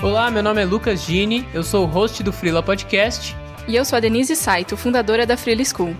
[0.00, 3.34] Olá, meu nome é Lucas Gini, eu sou o host do Freela Podcast.
[3.66, 5.96] E eu sou a Denise Saito, fundadora da Freela School.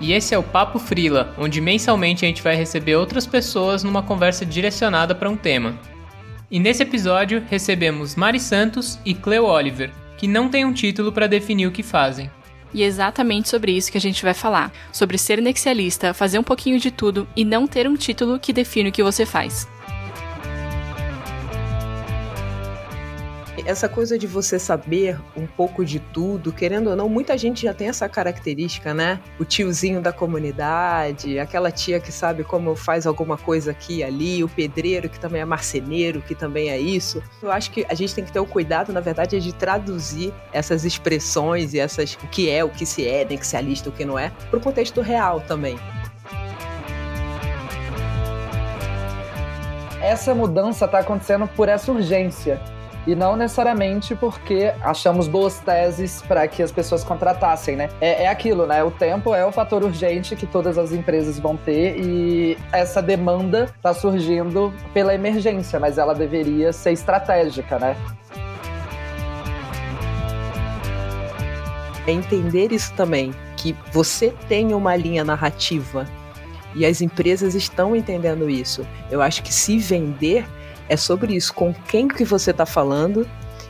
[0.00, 4.00] E esse é o Papo Freela, onde mensalmente a gente vai receber outras pessoas numa
[4.00, 5.76] conversa direcionada para um tema.
[6.48, 11.26] E nesse episódio recebemos Mari Santos e Cleo Oliver, que não têm um título para
[11.26, 12.30] definir o que fazem.
[12.72, 16.44] E é exatamente sobre isso que a gente vai falar, sobre ser nexialista, fazer um
[16.44, 19.66] pouquinho de tudo e não ter um título que define o que você faz.
[23.66, 27.74] Essa coisa de você saber um pouco de tudo, querendo ou não, muita gente já
[27.74, 29.20] tem essa característica, né?
[29.38, 34.44] O tiozinho da comunidade, aquela tia que sabe como faz alguma coisa aqui e ali,
[34.44, 37.22] o pedreiro que também é marceneiro, que também é isso.
[37.42, 40.84] Eu acho que a gente tem que ter o cuidado, na verdade, de traduzir essas
[40.84, 44.30] expressões e essas o que é, o que se é, nexialista, o que não é,
[44.50, 45.78] para o contexto real também.
[50.00, 52.60] Essa mudança está acontecendo por essa urgência
[53.06, 57.88] e não necessariamente porque achamos boas teses para que as pessoas contratassem, né?
[58.00, 58.82] É, é, aquilo, né?
[58.84, 63.64] O tempo é o fator urgente que todas as empresas vão ter e essa demanda
[63.76, 67.96] está surgindo pela emergência, mas ela deveria ser estratégica, né?
[72.06, 76.06] É entender isso também, que você tem uma linha narrativa
[76.74, 78.86] e as empresas estão entendendo isso.
[79.10, 80.44] Eu acho que se vender
[80.92, 83.26] é sobre isso, com quem que você está falando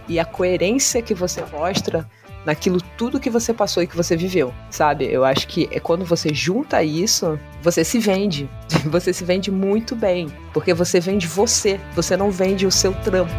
[0.09, 2.09] e a coerência que você mostra
[2.45, 5.07] naquilo tudo que você passou e que você viveu, sabe?
[5.07, 8.51] Eu acho que é quando você junta isso, você se vende.
[8.87, 13.33] Você se vende muito bem, porque você vende você, você não vende o seu trampo.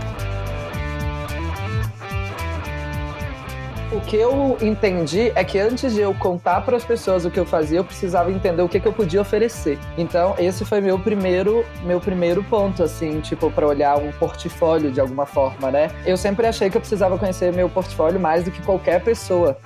[4.04, 7.46] Que eu entendi é que antes de eu contar para as pessoas o que eu
[7.46, 9.80] fazia, eu precisava entender o que, que eu podia oferecer.
[9.98, 15.00] Então, esse foi meu primeiro, meu primeiro ponto, assim, tipo, para olhar um portfólio de
[15.00, 15.90] alguma forma, né?
[16.06, 19.58] Eu sempre achei que eu precisava conhecer meu portfólio mais do que qualquer pessoa.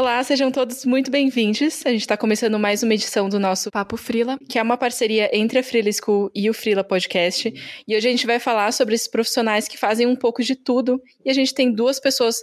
[0.00, 1.84] Olá, sejam todos muito bem-vindos.
[1.84, 5.28] A gente está começando mais uma edição do nosso Papo Frila, que é uma parceria
[5.30, 7.52] entre a Frila School e o Frila Podcast.
[7.86, 11.02] E hoje a gente vai falar sobre esses profissionais que fazem um pouco de tudo.
[11.22, 12.36] E a gente tem duas pessoas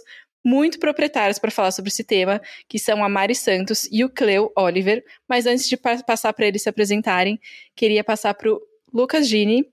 [0.46, 4.52] muito proprietárias para falar sobre esse tema, que são a Mari Santos e o Cleo
[4.56, 5.02] Oliver.
[5.28, 7.40] Mas antes de pa passar para eles se apresentarem,
[7.74, 8.60] queria passar para o
[8.94, 9.66] Lucas Gini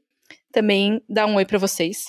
[0.51, 2.07] também dar um oi para vocês.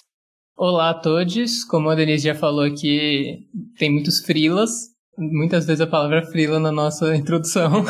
[0.57, 5.87] Olá a todos, como a Denise já falou aqui, tem muitos frilas, muitas vezes a
[5.87, 7.85] palavra frila na nossa introdução,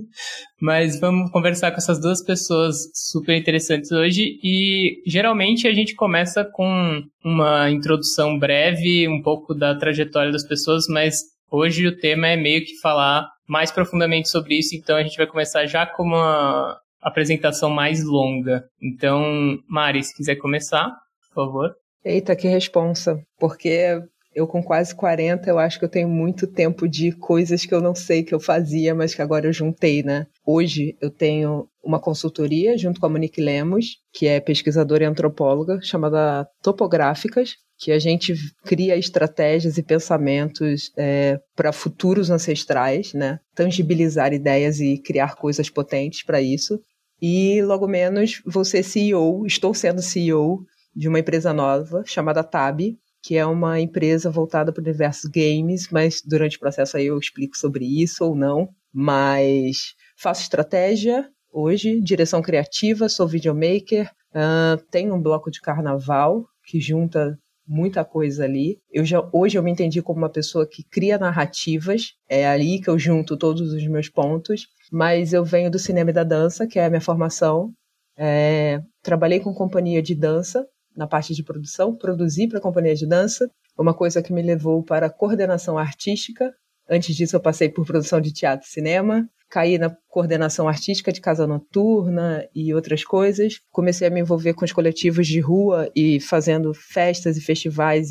[0.60, 6.44] mas vamos conversar com essas duas pessoas super interessantes hoje e geralmente a gente começa
[6.44, 12.36] com uma introdução breve, um pouco da trajetória das pessoas, mas hoje o tema é
[12.36, 16.78] meio que falar mais profundamente sobre isso, então a gente vai começar já com uma
[17.00, 18.64] apresentação mais longa.
[18.82, 20.90] Então, Mari, se quiser começar,
[21.28, 21.74] por favor.
[22.04, 24.00] Eita, que responsa, porque
[24.38, 27.80] eu com quase 40, eu acho que eu tenho muito tempo de coisas que eu
[27.80, 30.28] não sei que eu fazia, mas que agora eu juntei, né?
[30.46, 35.80] Hoje eu tenho uma consultoria junto com a Monique Lemos, que é pesquisadora e antropóloga,
[35.82, 38.32] chamada Topográficas, que a gente
[38.64, 43.40] cria estratégias e pensamentos é, para futuros ancestrais, né?
[43.56, 46.80] Tangibilizar ideias e criar coisas potentes para isso.
[47.20, 50.60] E logo menos vou ser CEO, estou sendo CEO
[50.94, 55.88] de uma empresa nova chamada TAB, que é uma empresa voltada para o universo games,
[55.90, 58.68] mas durante o processo aí eu explico sobre isso ou não.
[58.92, 66.80] Mas faço estratégia hoje, direção criativa, sou videomaker, uh, tenho um bloco de carnaval que
[66.80, 68.78] junta muita coisa ali.
[68.90, 72.88] Eu já hoje eu me entendi como uma pessoa que cria narrativas, é ali que
[72.88, 76.78] eu junto todos os meus pontos, mas eu venho do cinema e da dança, que
[76.78, 77.72] é a minha formação.
[78.16, 80.66] É, trabalhei com companhia de dança
[80.98, 83.48] na parte de produção, produzi para a companhia de dança,
[83.78, 86.52] uma coisa que me levou para a coordenação artística.
[86.90, 91.20] Antes disso, eu passei por produção de teatro e cinema, caí na coordenação artística de
[91.20, 93.60] casa noturna e outras coisas.
[93.70, 98.10] Comecei a me envolver com os coletivos de rua e fazendo festas e festivais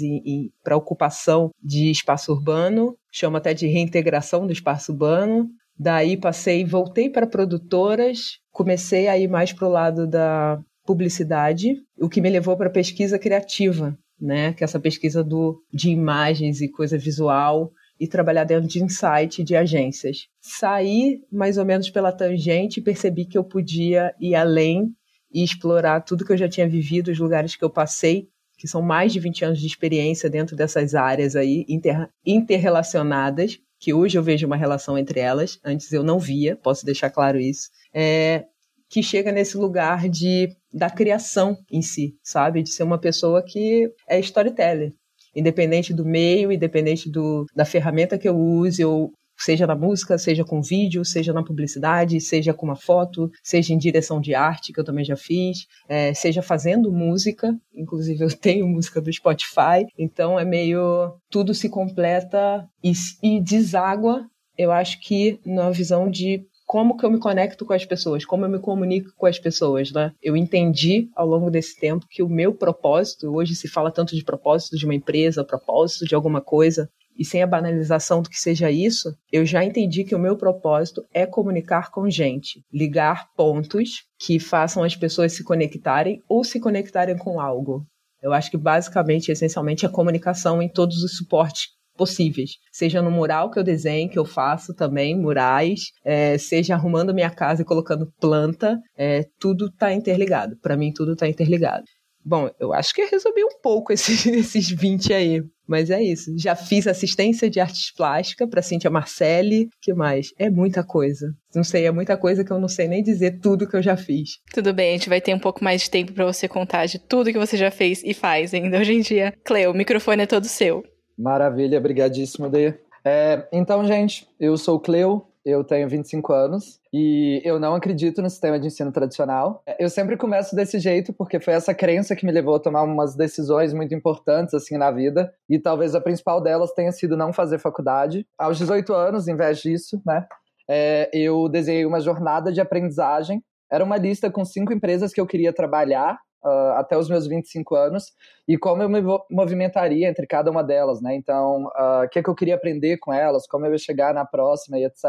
[0.63, 5.49] para ocupação de espaço urbano, chama até de reintegração do espaço urbano.
[5.77, 12.07] Daí passei, voltei para produtoras, comecei a ir mais para o lado da publicidade, o
[12.07, 14.53] que me levou para pesquisa criativa, né?
[14.53, 19.43] Que é essa pesquisa do, de imagens e coisa visual e trabalhar dentro de insight
[19.43, 20.27] de agências.
[20.39, 24.87] Saí mais ou menos pela tangente e percebi que eu podia ir além
[25.33, 28.81] e explorar tudo que eu já tinha vivido, os lugares que eu passei, que são
[28.81, 33.59] mais de 20 anos de experiência dentro dessas áreas aí, inter, interrelacionadas.
[33.79, 37.39] que hoje eu vejo uma relação entre elas, antes eu não via, posso deixar claro
[37.39, 38.45] isso, é,
[38.89, 42.61] que chega nesse lugar de da criação em si, sabe?
[42.61, 44.93] De ser uma pessoa que é storyteller.
[45.35, 50.43] Independente do meio, independente do, da ferramenta que eu use, ou seja na música, seja
[50.43, 54.79] com vídeo, seja na publicidade, seja com uma foto, seja em direção de arte, que
[54.79, 60.39] eu também já fiz, é, seja fazendo música, inclusive eu tenho música do Spotify, então
[60.39, 62.91] é meio tudo se completa e,
[63.21, 64.25] e deságua,
[64.57, 68.43] eu acho que na visão de como que eu me conecto com as pessoas, como
[68.43, 70.11] eu me comunico com as pessoas, né?
[70.21, 74.23] Eu entendi ao longo desse tempo que o meu propósito, hoje se fala tanto de
[74.23, 78.69] propósito de uma empresa, propósito de alguma coisa, e sem a banalização do que seja
[78.69, 84.37] isso, eu já entendi que o meu propósito é comunicar com gente, ligar pontos que
[84.37, 87.87] façam as pessoas se conectarem ou se conectarem com algo.
[88.21, 92.51] Eu acho que basicamente, essencialmente, é comunicação em todos os suportes possíveis.
[92.71, 97.29] Seja no mural que eu desenho, que eu faço também, murais, é, seja arrumando minha
[97.29, 100.55] casa e colocando planta, é, tudo está interligado.
[100.61, 101.83] Para mim, tudo está interligado.
[102.27, 105.41] Bom, eu acho que eu resumi um pouco esses, esses 20 aí.
[105.65, 106.31] Mas é isso.
[106.37, 109.67] Já fiz assistência de artes plásticas para Cintia Marcelli.
[109.81, 110.29] que mais?
[110.37, 111.27] É muita coisa.
[111.53, 113.97] Não sei, é muita coisa que eu não sei nem dizer tudo que eu já
[113.97, 114.39] fiz.
[114.53, 116.99] Tudo bem, a gente vai ter um pouco mais de tempo para você contar de
[116.99, 119.33] tudo que você já fez e faz ainda hoje em dia.
[119.43, 120.83] Cleo, o microfone é todo seu.
[121.17, 122.79] Maravilha, brigadíssimo, Deia.
[123.03, 128.21] É, então, gente, eu sou o Cleo, eu tenho 25 anos e eu não acredito
[128.21, 129.63] no sistema de ensino tradicional.
[129.79, 133.15] Eu sempre começo desse jeito porque foi essa crença que me levou a tomar umas
[133.15, 137.59] decisões muito importantes assim na vida e talvez a principal delas tenha sido não fazer
[137.59, 138.27] faculdade.
[138.37, 140.25] Aos 18 anos, em vez disso, né,
[140.69, 143.41] é, eu desenhei uma jornada de aprendizagem.
[143.71, 147.75] Era uma lista com cinco empresas que eu queria trabalhar uh, até os meus 25
[147.75, 148.13] anos
[148.47, 151.15] e como eu me movimentaria entre cada uma delas, né?
[151.15, 154.13] Então, uh, o que, é que eu queria aprender com elas, como eu ia chegar
[154.13, 155.03] na próxima e etc.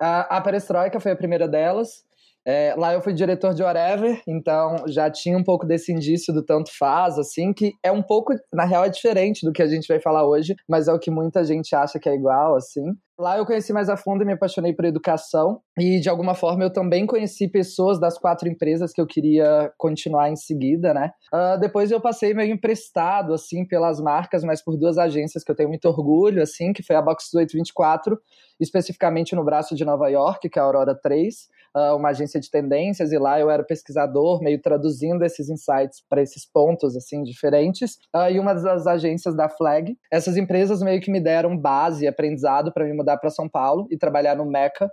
[0.00, 2.08] Uh, a perestroika foi a primeira delas.
[2.46, 6.42] É, lá eu fui diretor de Whatever, então já tinha um pouco desse indício do
[6.42, 9.86] tanto faz, assim, que é um pouco, na real, é diferente do que a gente
[9.86, 12.94] vai falar hoje, mas é o que muita gente acha que é igual, assim.
[13.20, 15.60] Lá eu conheci mais a fundo e me apaixonei por educação.
[15.78, 20.30] E de alguma forma eu também conheci pessoas das quatro empresas que eu queria continuar
[20.30, 21.12] em seguida, né?
[21.30, 25.54] Uh, depois eu passei meio emprestado, assim, pelas marcas, mas por duas agências que eu
[25.54, 28.18] tenho muito orgulho, assim, que foi a Box 1824,
[28.58, 32.50] especificamente no braço de Nova York, que é a Aurora 3 uh, uma agência de
[32.50, 37.96] tendências e lá eu era pesquisador, meio traduzindo esses insights para esses pontos assim diferentes.
[38.14, 42.72] Uh, e uma das agências da Flag, essas empresas meio que me deram base, aprendizado
[42.72, 44.90] para me mudar para São Paulo e trabalhar no Meca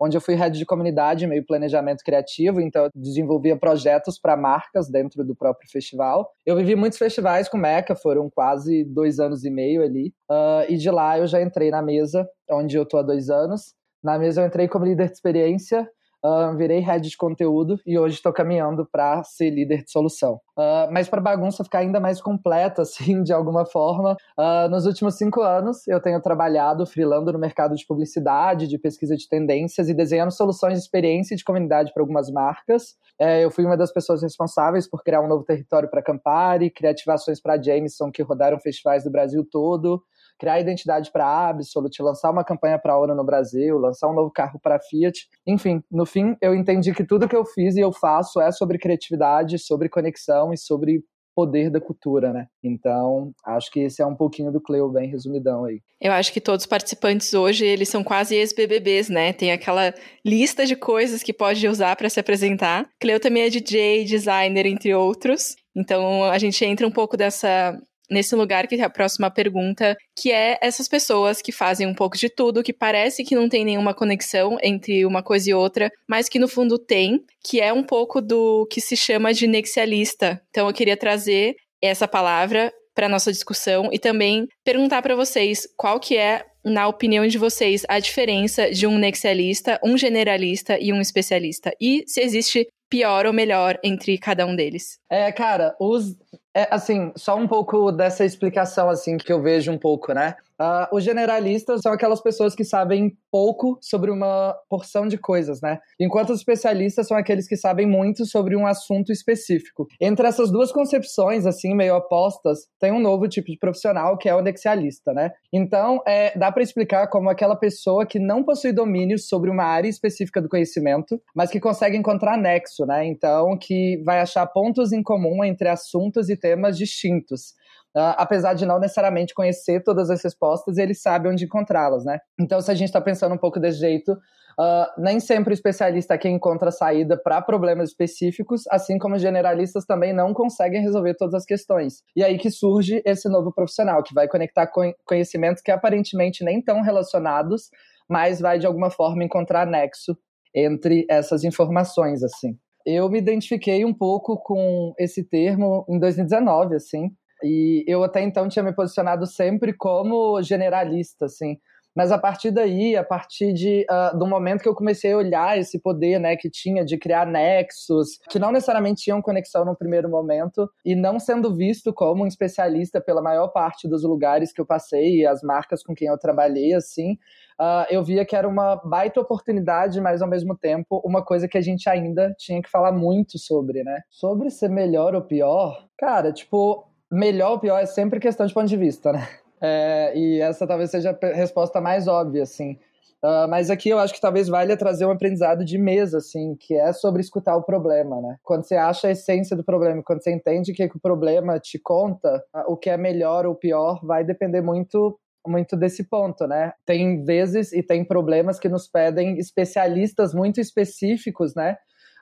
[0.00, 4.88] onde eu fui head de comunidade, meio planejamento criativo, então eu desenvolvia projetos para marcas
[4.88, 6.32] dentro do próprio festival.
[6.46, 10.78] Eu vivi muitos festivais com Meca, foram quase dois anos e meio ali, uh, e
[10.78, 13.74] de lá eu já entrei na mesa, onde eu tô há dois anos.
[14.02, 15.86] Na mesa eu entrei como líder de experiência,
[16.22, 20.34] Uh, virei head de conteúdo e hoje estou caminhando para ser líder de solução.
[20.56, 25.16] Uh, mas para bagunça ficar ainda mais completa, assim, de alguma forma, uh, nos últimos
[25.16, 29.94] cinco anos eu tenho trabalhado freelando no mercado de publicidade, de pesquisa de tendências e
[29.94, 32.96] desenhando soluções de experiência e de comunidade para algumas marcas.
[33.18, 36.90] É, eu fui uma das pessoas responsáveis por criar um novo território para Campari, criar
[36.90, 40.02] ativações para Jameson que rodaram festivais do Brasil todo
[40.40, 44.14] criar identidade para a Absolute, lançar uma campanha para a ONU no Brasil, lançar um
[44.14, 45.28] novo carro para a Fiat.
[45.46, 48.78] Enfim, no fim, eu entendi que tudo que eu fiz e eu faço é sobre
[48.78, 51.04] criatividade, sobre conexão e sobre
[51.34, 52.46] poder da cultura, né?
[52.62, 55.80] Então, acho que esse é um pouquinho do Cleo bem resumidão aí.
[56.00, 59.32] Eu acho que todos os participantes hoje, eles são quase ex-BBBs, né?
[59.32, 59.94] Tem aquela
[60.24, 62.88] lista de coisas que pode usar para se apresentar.
[62.98, 65.54] Cleo também é DJ, designer, entre outros.
[65.76, 70.32] Então, a gente entra um pouco dessa nesse lugar que é a próxima pergunta, que
[70.32, 73.94] é essas pessoas que fazem um pouco de tudo, que parece que não tem nenhuma
[73.94, 78.20] conexão entre uma coisa e outra, mas que no fundo tem, que é um pouco
[78.20, 80.40] do que se chama de nexialista.
[80.50, 85.98] Então eu queria trazer essa palavra para nossa discussão e também perguntar para vocês qual
[85.98, 91.00] que é na opinião de vocês, a diferença de um nexialista, um generalista e um
[91.00, 91.72] especialista?
[91.80, 94.98] E se existe pior ou melhor entre cada um deles?
[95.08, 96.16] É, cara, os
[96.54, 100.34] é, assim, só um pouco dessa explicação, assim, que eu vejo um pouco, né?
[100.60, 105.78] Uh, os generalistas são aquelas pessoas que sabem pouco sobre uma porção de coisas, né?
[105.98, 109.86] Enquanto os especialistas são aqueles que sabem muito sobre um assunto específico.
[109.98, 114.34] Entre essas duas concepções, assim, meio opostas, tem um novo tipo de profissional que é
[114.34, 115.30] o nexialista, né?
[115.50, 119.88] Então, é, dá para explicar como aquela pessoa que não possui domínio sobre uma área
[119.88, 123.06] específica do conhecimento, mas que consegue encontrar nexo, né?
[123.06, 127.54] Então, que vai achar pontos em comum entre assuntos e temas distintos.
[127.96, 132.20] Uh, apesar de não necessariamente conhecer todas as respostas, ele sabe onde encontrá-las, né?
[132.38, 136.14] Então, se a gente está pensando um pouco desse jeito, uh, nem sempre o especialista
[136.14, 141.14] é quem encontra saída para problemas específicos, assim como os generalistas também não conseguem resolver
[141.14, 142.02] todas as questões.
[142.14, 144.70] E aí que surge esse novo profissional, que vai conectar
[145.04, 147.70] conhecimentos que aparentemente nem tão relacionados,
[148.08, 150.16] mas vai de alguma forma encontrar nexo
[150.54, 152.56] entre essas informações, assim.
[152.92, 157.10] Eu me identifiquei um pouco com esse termo em 2019, assim,
[157.42, 161.56] e eu até então tinha me posicionado sempre como generalista, assim.
[161.94, 165.58] Mas a partir daí, a partir de, uh, do momento que eu comecei a olhar
[165.58, 170.08] esse poder né, que tinha de criar nexos, que não necessariamente tinham conexão no primeiro
[170.08, 174.66] momento, e não sendo visto como um especialista pela maior parte dos lugares que eu
[174.66, 177.12] passei, as marcas com quem eu trabalhei, assim,
[177.60, 181.58] uh, eu via que era uma baita oportunidade, mas ao mesmo tempo uma coisa que
[181.58, 184.00] a gente ainda tinha que falar muito sobre, né?
[184.10, 188.68] Sobre ser melhor ou pior, cara, tipo, melhor ou pior é sempre questão de ponto
[188.68, 189.26] de vista, né?
[189.60, 192.78] É, e essa talvez seja a resposta mais óbvia, assim.
[193.22, 196.74] Uh, mas aqui eu acho que talvez valha trazer um aprendizado de mesa, assim, que
[196.74, 198.38] é sobre escutar o problema, né?
[198.42, 201.58] Quando você acha a essência do problema, quando você entende o que, que o problema
[201.58, 206.46] te conta, uh, o que é melhor ou pior vai depender muito muito desse ponto,
[206.46, 206.72] né?
[206.84, 211.76] Tem vezes e tem problemas que nos pedem especialistas muito específicos, né?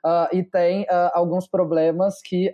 [0.07, 2.49] Uh, e tem alguns problemas que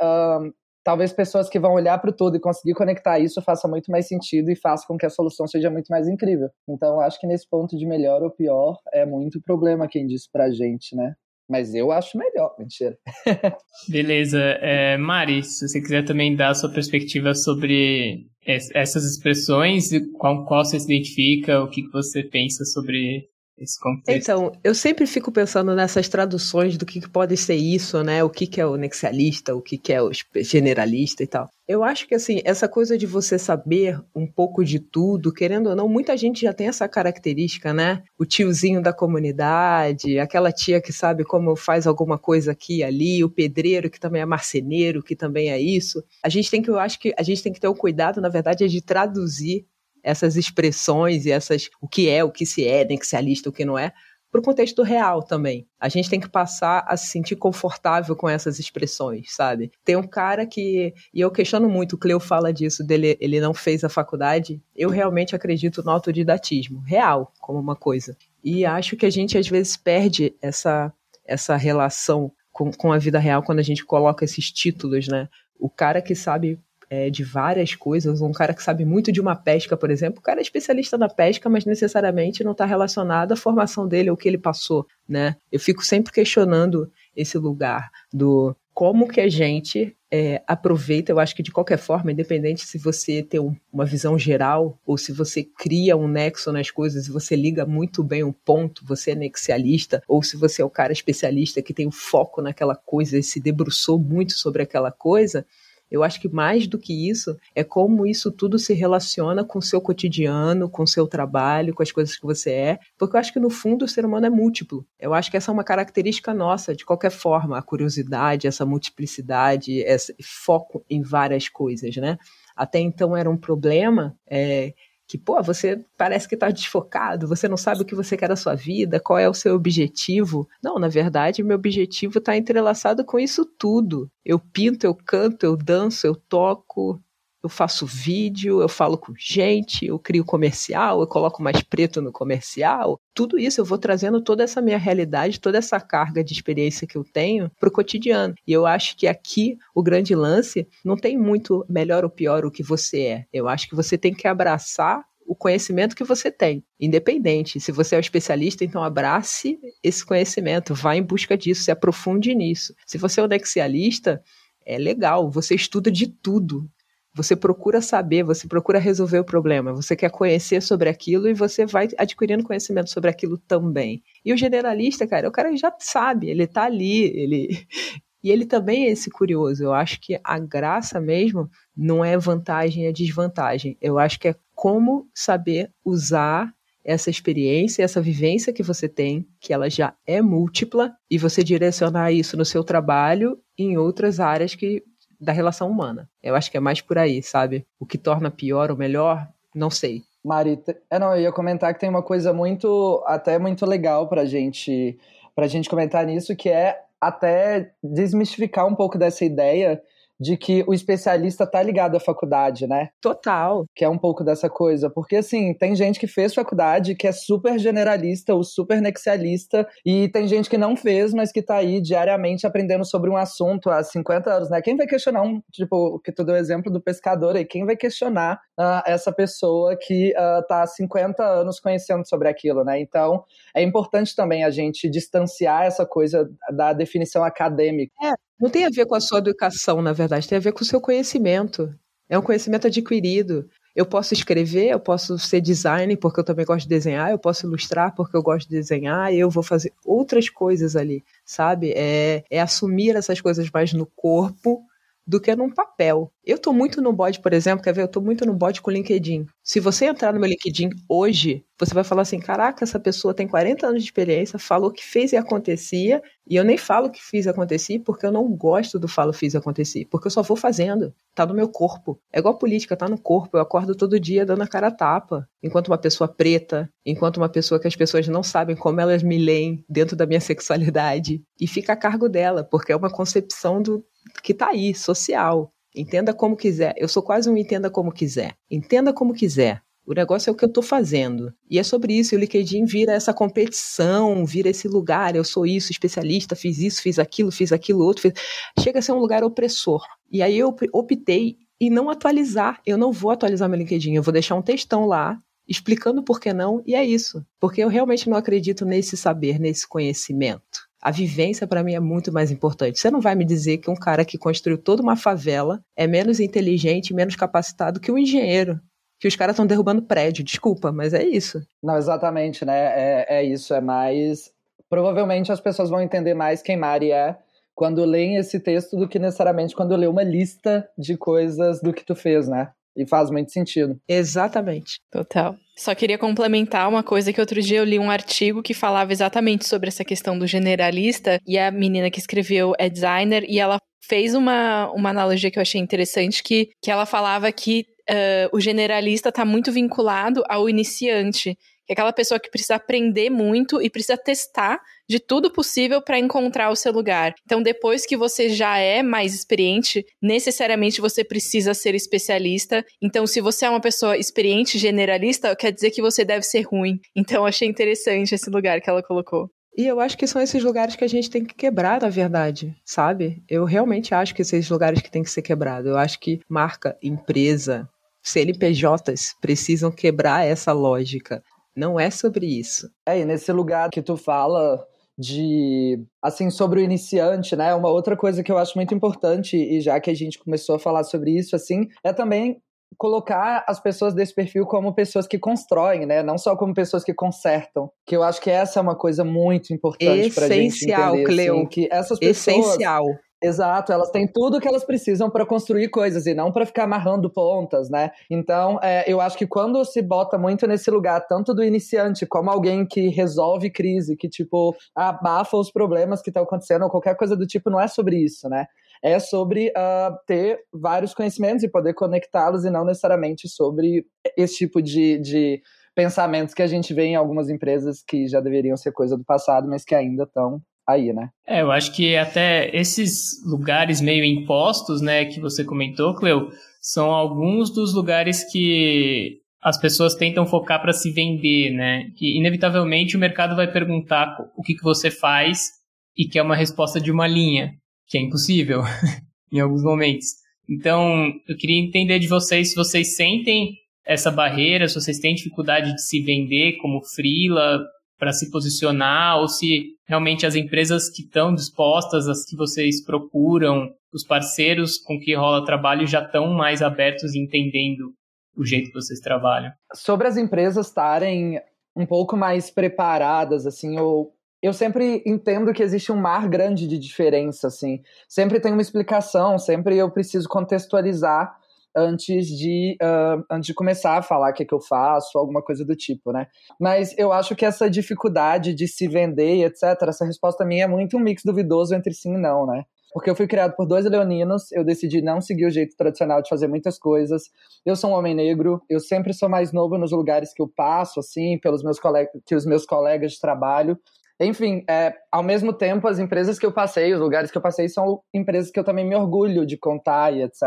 [0.84, 4.06] talvez pessoas que vão olhar para o todo e conseguir conectar isso faça muito mais
[4.06, 6.48] sentido e faça com que a solução seja muito mais incrível.
[6.68, 10.50] Então, acho que nesse ponto de melhor ou pior é muito problema quem diz a
[10.50, 11.14] gente, né?
[11.48, 12.96] Mas eu acho melhor, mentira.
[13.88, 14.38] Beleza.
[14.38, 20.64] É, Mari, se você quiser também dar a sua perspectiva sobre essas expressões, com qual
[20.64, 24.20] você se identifica, o que você pensa sobre esse contexto.
[24.20, 28.22] Então, eu sempre fico pensando nessas traduções do que, que pode ser isso, né?
[28.24, 31.48] O que, que é o nexialista, o que, que é o generalista e tal.
[31.66, 35.76] Eu acho que, assim, essa coisa de você saber um pouco de tudo, querendo ou
[35.76, 38.02] não, muita gente já tem essa característica, né?
[38.18, 43.24] O tiozinho da comunidade, aquela tia que sabe como faz alguma coisa aqui e ali,
[43.24, 46.04] o pedreiro que também é marceneiro, que também é isso.
[46.22, 48.28] A gente tem que, eu acho que a gente tem que ter um cuidado, na
[48.28, 49.64] verdade, é de traduzir
[50.04, 53.48] essas expressões e essas o que é, o que se é, nem que se alista,
[53.48, 53.92] o que não é,
[54.34, 55.64] para o contexto real também.
[55.78, 59.70] A gente tem que passar a se sentir confortável com essas expressões, sabe?
[59.84, 63.54] Tem um cara que, e eu questiono muito, o Cleo fala disso, dele, ele não
[63.54, 64.60] fez a faculdade.
[64.74, 68.16] Eu realmente acredito no autodidatismo, real, como uma coisa.
[68.42, 70.92] E acho que a gente às vezes perde essa,
[71.24, 75.28] essa relação com, com a vida real quando a gente coloca esses títulos, né?
[75.60, 78.20] O cara que sabe é, de várias coisas.
[78.20, 81.08] Um cara que sabe muito de uma pesca, por exemplo, o cara é especialista na
[81.08, 85.36] pesca, mas necessariamente não está relacionado à formação dele ou o que ele passou, né?
[85.50, 91.34] Eu fico sempre questionando esse lugar do como que a gente é, aproveita, eu acho
[91.34, 95.42] que de qualquer forma, independente se você tem um, uma visão geral ou se você
[95.42, 100.02] cria um nexo nas coisas e você liga muito bem um ponto, você é nexialista,
[100.08, 103.22] ou se você é o cara especialista que tem o um foco naquela coisa e
[103.22, 105.46] se debruçou muito sobre aquela coisa,
[105.94, 109.62] eu acho que mais do que isso é como isso tudo se relaciona com o
[109.62, 113.32] seu cotidiano, com o seu trabalho, com as coisas que você é, porque eu acho
[113.32, 114.84] que no fundo o ser humano é múltiplo.
[114.98, 119.78] Eu acho que essa é uma característica nossa, de qualquer forma, a curiosidade, essa multiplicidade,
[119.82, 122.18] esse foco em várias coisas, né?
[122.56, 124.74] Até então era um problema é,
[125.06, 128.36] que, pô, você parece que está desfocado, você não sabe o que você quer da
[128.36, 130.48] sua vida, qual é o seu objetivo.
[130.62, 134.10] Não, na verdade, meu objetivo está entrelaçado com isso tudo.
[134.24, 137.00] Eu pinto, eu canto, eu danço, eu toco,
[137.44, 142.10] eu faço vídeo, eu falo com gente, eu crio comercial, eu coloco mais preto no
[142.10, 142.98] comercial.
[143.12, 146.96] Tudo isso eu vou trazendo toda essa minha realidade, toda essa carga de experiência que
[146.96, 148.34] eu tenho para o cotidiano.
[148.46, 152.50] E eu acho que aqui o grande lance não tem muito melhor ou pior o
[152.50, 153.24] que você é.
[153.32, 157.60] Eu acho que você tem que abraçar o conhecimento que você tem, independente.
[157.60, 162.34] Se você é um especialista, então abrace esse conhecimento, vá em busca disso, se aprofunde
[162.34, 162.74] nisso.
[162.86, 164.22] Se você é um nexialista,
[164.64, 166.68] é legal, você estuda de tudo.
[167.14, 171.64] Você procura saber, você procura resolver o problema, você quer conhecer sobre aquilo e você
[171.64, 174.02] vai adquirindo conhecimento sobre aquilo também.
[174.24, 177.48] E o generalista, cara, o cara já sabe, ele tá ali, ele.
[178.24, 179.62] E ele também é esse curioso.
[179.62, 183.76] Eu acho que a graça mesmo não é vantagem, é desvantagem.
[183.82, 186.50] Eu acho que é como saber usar
[186.82, 192.12] essa experiência, essa vivência que você tem, que ela já é múltipla, e você direcionar
[192.12, 194.82] isso no seu trabalho em outras áreas que
[195.20, 196.08] da relação humana.
[196.22, 197.66] Eu acho que é mais por aí, sabe?
[197.78, 200.02] O que torna pior ou melhor, não sei.
[200.24, 204.24] Marita, é, não, eu ia comentar que tem uma coisa muito, até muito legal pra
[204.24, 204.98] gente,
[205.34, 209.82] pra gente comentar nisso, que é até desmistificar um pouco dessa ideia
[210.20, 212.88] de que o especialista tá ligado à faculdade, né?
[213.00, 213.64] Total.
[213.74, 214.88] Que é um pouco dessa coisa.
[214.88, 220.08] Porque, assim, tem gente que fez faculdade que é super generalista ou super nexialista, e
[220.08, 223.82] tem gente que não fez, mas que tá aí diariamente aprendendo sobre um assunto há
[223.82, 224.60] 50 anos, né?
[224.62, 227.76] Quem vai questionar um, tipo, que tu deu o exemplo do pescador aí, quem vai
[227.76, 232.80] questionar uh, essa pessoa que uh, tá há 50 anos conhecendo sobre aquilo, né?
[232.80, 237.92] Então, é importante também a gente distanciar essa coisa da definição acadêmica.
[238.02, 240.62] É, não tem a ver com a sua educação, na verdade, tem a ver com
[240.62, 241.72] o seu conhecimento.
[242.08, 243.48] É um conhecimento adquirido.
[243.74, 247.46] Eu posso escrever, eu posso ser designer porque eu também gosto de desenhar, eu posso
[247.46, 251.72] ilustrar porque eu gosto de desenhar, eu vou fazer outras coisas ali, sabe?
[251.74, 254.62] É, é assumir essas coisas mais no corpo
[255.06, 256.10] do que num papel.
[256.24, 257.82] Eu tô muito no bode, por exemplo, quer ver?
[257.82, 259.26] Eu tô muito no bode com o LinkedIn.
[259.42, 263.28] Se você entrar no meu LinkedIn hoje, você vai falar assim: caraca, essa pessoa tem
[263.28, 267.26] 40 anos de experiência, falou que fez e acontecia, e eu nem falo que fiz
[267.26, 270.36] e acontecia porque eu não gosto do falo fiz e acontecia, porque eu só vou
[270.36, 270.94] fazendo.
[271.14, 272.00] Tá no meu corpo.
[272.12, 273.36] É igual política, tá no corpo.
[273.36, 275.28] Eu acordo todo dia dando a cara a tapa.
[275.42, 279.18] Enquanto uma pessoa preta, enquanto uma pessoa que as pessoas não sabem como elas me
[279.18, 283.84] leem dentro da minha sexualidade, e fica a cargo dela, porque é uma concepção do,
[284.22, 285.52] que está aí, social.
[285.74, 286.74] Entenda como quiser.
[286.76, 288.36] Eu sou quase um entenda como quiser.
[288.50, 289.62] Entenda como quiser.
[289.86, 291.32] O negócio é o que eu estou fazendo.
[291.50, 292.14] E é sobre isso.
[292.14, 295.14] E o LinkedIn vira essa competição, vira esse lugar.
[295.14, 298.02] Eu sou isso, especialista, fiz isso, fiz aquilo, fiz aquilo outro.
[298.02, 298.14] Fiz...
[298.60, 299.84] Chega a ser um lugar opressor.
[300.10, 302.60] E aí eu optei em não atualizar.
[302.64, 303.94] Eu não vou atualizar meu LinkedIn.
[303.94, 306.62] Eu vou deixar um textão lá explicando por que não.
[306.66, 307.24] E é isso.
[307.38, 310.53] Porque eu realmente não acredito nesse saber, nesse conhecimento.
[310.84, 312.78] A vivência para mim é muito mais importante.
[312.78, 316.20] Você não vai me dizer que um cara que construiu toda uma favela é menos
[316.20, 318.60] inteligente, menos capacitado que um engenheiro.
[319.00, 320.22] Que os caras estão derrubando prédio.
[320.22, 321.40] Desculpa, mas é isso.
[321.62, 322.58] Não, exatamente, né?
[322.58, 323.54] É, é isso.
[323.54, 324.30] É mais.
[324.68, 327.16] Provavelmente as pessoas vão entender mais quem Mari é
[327.54, 331.84] quando leem esse texto do que necessariamente quando lê uma lista de coisas do que
[331.84, 332.50] tu fez, né?
[332.76, 333.78] E faz muito sentido.
[333.88, 334.80] Exatamente.
[334.90, 335.36] Total.
[335.56, 339.46] Só queria complementar uma coisa que outro dia eu li um artigo que falava exatamente
[339.46, 344.14] sobre essa questão do generalista e a menina que escreveu é designer e ela fez
[344.14, 349.10] uma, uma analogia que eu achei interessante que, que ela falava que uh, o generalista
[349.10, 351.36] está muito vinculado ao iniciante
[351.68, 356.50] é aquela pessoa que precisa aprender muito e precisa testar de tudo possível para encontrar
[356.50, 357.14] o seu lugar.
[357.24, 362.64] Então, depois que você já é mais experiente, necessariamente você precisa ser especialista.
[362.82, 366.78] Então, se você é uma pessoa experiente, generalista, quer dizer que você deve ser ruim.
[366.94, 369.30] Então, achei interessante esse lugar que ela colocou.
[369.56, 372.52] E eu acho que são esses lugares que a gente tem que quebrar, na verdade,
[372.64, 373.22] sabe?
[373.28, 375.68] Eu realmente acho que esses lugares que tem que ser quebrado.
[375.68, 377.68] Eu acho que marca, empresa,
[378.02, 381.22] CNPJs precisam quebrar essa lógica.
[381.56, 382.68] Não é sobre isso.
[382.86, 384.64] É, e nesse lugar que tu fala
[384.96, 387.54] de assim sobre o iniciante, né?
[387.54, 390.58] Uma outra coisa que eu acho muito importante e já que a gente começou a
[390.58, 392.40] falar sobre isso assim, é também
[392.76, 396.02] colocar as pessoas desse perfil como pessoas que constroem, né?
[396.02, 397.70] Não só como pessoas que consertam.
[397.86, 400.72] Que eu acho que essa é uma coisa muito importante pra gente entender.
[400.72, 401.34] Essencial, Cleo.
[401.36, 402.84] Assim, que essas pessoas Essencial.
[403.24, 407.08] Exato, elas têm tudo que elas precisam para construir coisas e não para ficar amarrando
[407.08, 407.90] pontas, né?
[408.10, 412.30] Então, é, eu acho que quando se bota muito nesse lugar, tanto do iniciante como
[412.30, 417.16] alguém que resolve crise, que tipo abafa os problemas que estão acontecendo ou qualquer coisa
[417.16, 418.44] do tipo, não é sobre isso, né?
[418.82, 423.86] É sobre uh, ter vários conhecimentos e poder conectá-los e não necessariamente sobre
[424.18, 425.40] esse tipo de, de
[425.74, 429.48] pensamentos que a gente vê em algumas empresas que já deveriam ser coisa do passado,
[429.48, 431.08] mas que ainda estão aí, né?
[431.26, 436.90] É, eu acho que até esses lugares meio impostos, né, que você comentou, Cleo, são
[436.90, 441.90] alguns dos lugares que as pessoas tentam focar para se vender, né?
[441.96, 445.50] Que inevitavelmente o mercado vai perguntar o que, que você faz
[445.94, 447.52] e quer uma resposta de uma linha,
[447.86, 448.62] que é impossível
[449.30, 450.06] em alguns momentos.
[450.48, 453.52] Então, eu queria entender de vocês se vocês sentem
[453.86, 457.62] essa barreira, se vocês têm dificuldade de se vender como freela,
[458.04, 463.72] para se posicionar ou se realmente as empresas que estão dispostas, as que vocês procuram,
[463.94, 467.94] os parceiros com que rola trabalho já estão mais abertos e entendendo
[468.36, 469.50] o jeito que vocês trabalham.
[469.72, 471.40] Sobre as empresas estarem
[471.74, 474.12] um pouco mais preparadas, assim, eu,
[474.42, 477.80] eu sempre entendo que existe um mar grande de diferença, assim.
[478.06, 481.34] Sempre tem uma explicação, sempre eu preciso contextualizar
[481.74, 485.42] antes de, uh, antes de começar a falar o que, é que eu faço, alguma
[485.42, 486.26] coisa do tipo, né?
[486.58, 490.68] Mas eu acho que essa dificuldade de se vender e etc., essa resposta minha é
[490.68, 492.64] muito um mix duvidoso entre sim e não, né?
[492.94, 496.28] Porque eu fui criado por dois leoninos, eu decidi não seguir o jeito tradicional de
[496.28, 497.24] fazer muitas coisas.
[497.66, 501.00] Eu sou um homem negro, eu sempre sou mais novo nos lugares que eu passo,
[501.00, 503.76] assim, pelos meus colegas, que os meus colegas de trabalho.
[504.20, 507.68] Enfim, é, ao mesmo tempo, as empresas que eu passei, os lugares que eu passei,
[507.68, 510.42] são empresas que eu também me orgulho de contar e etc.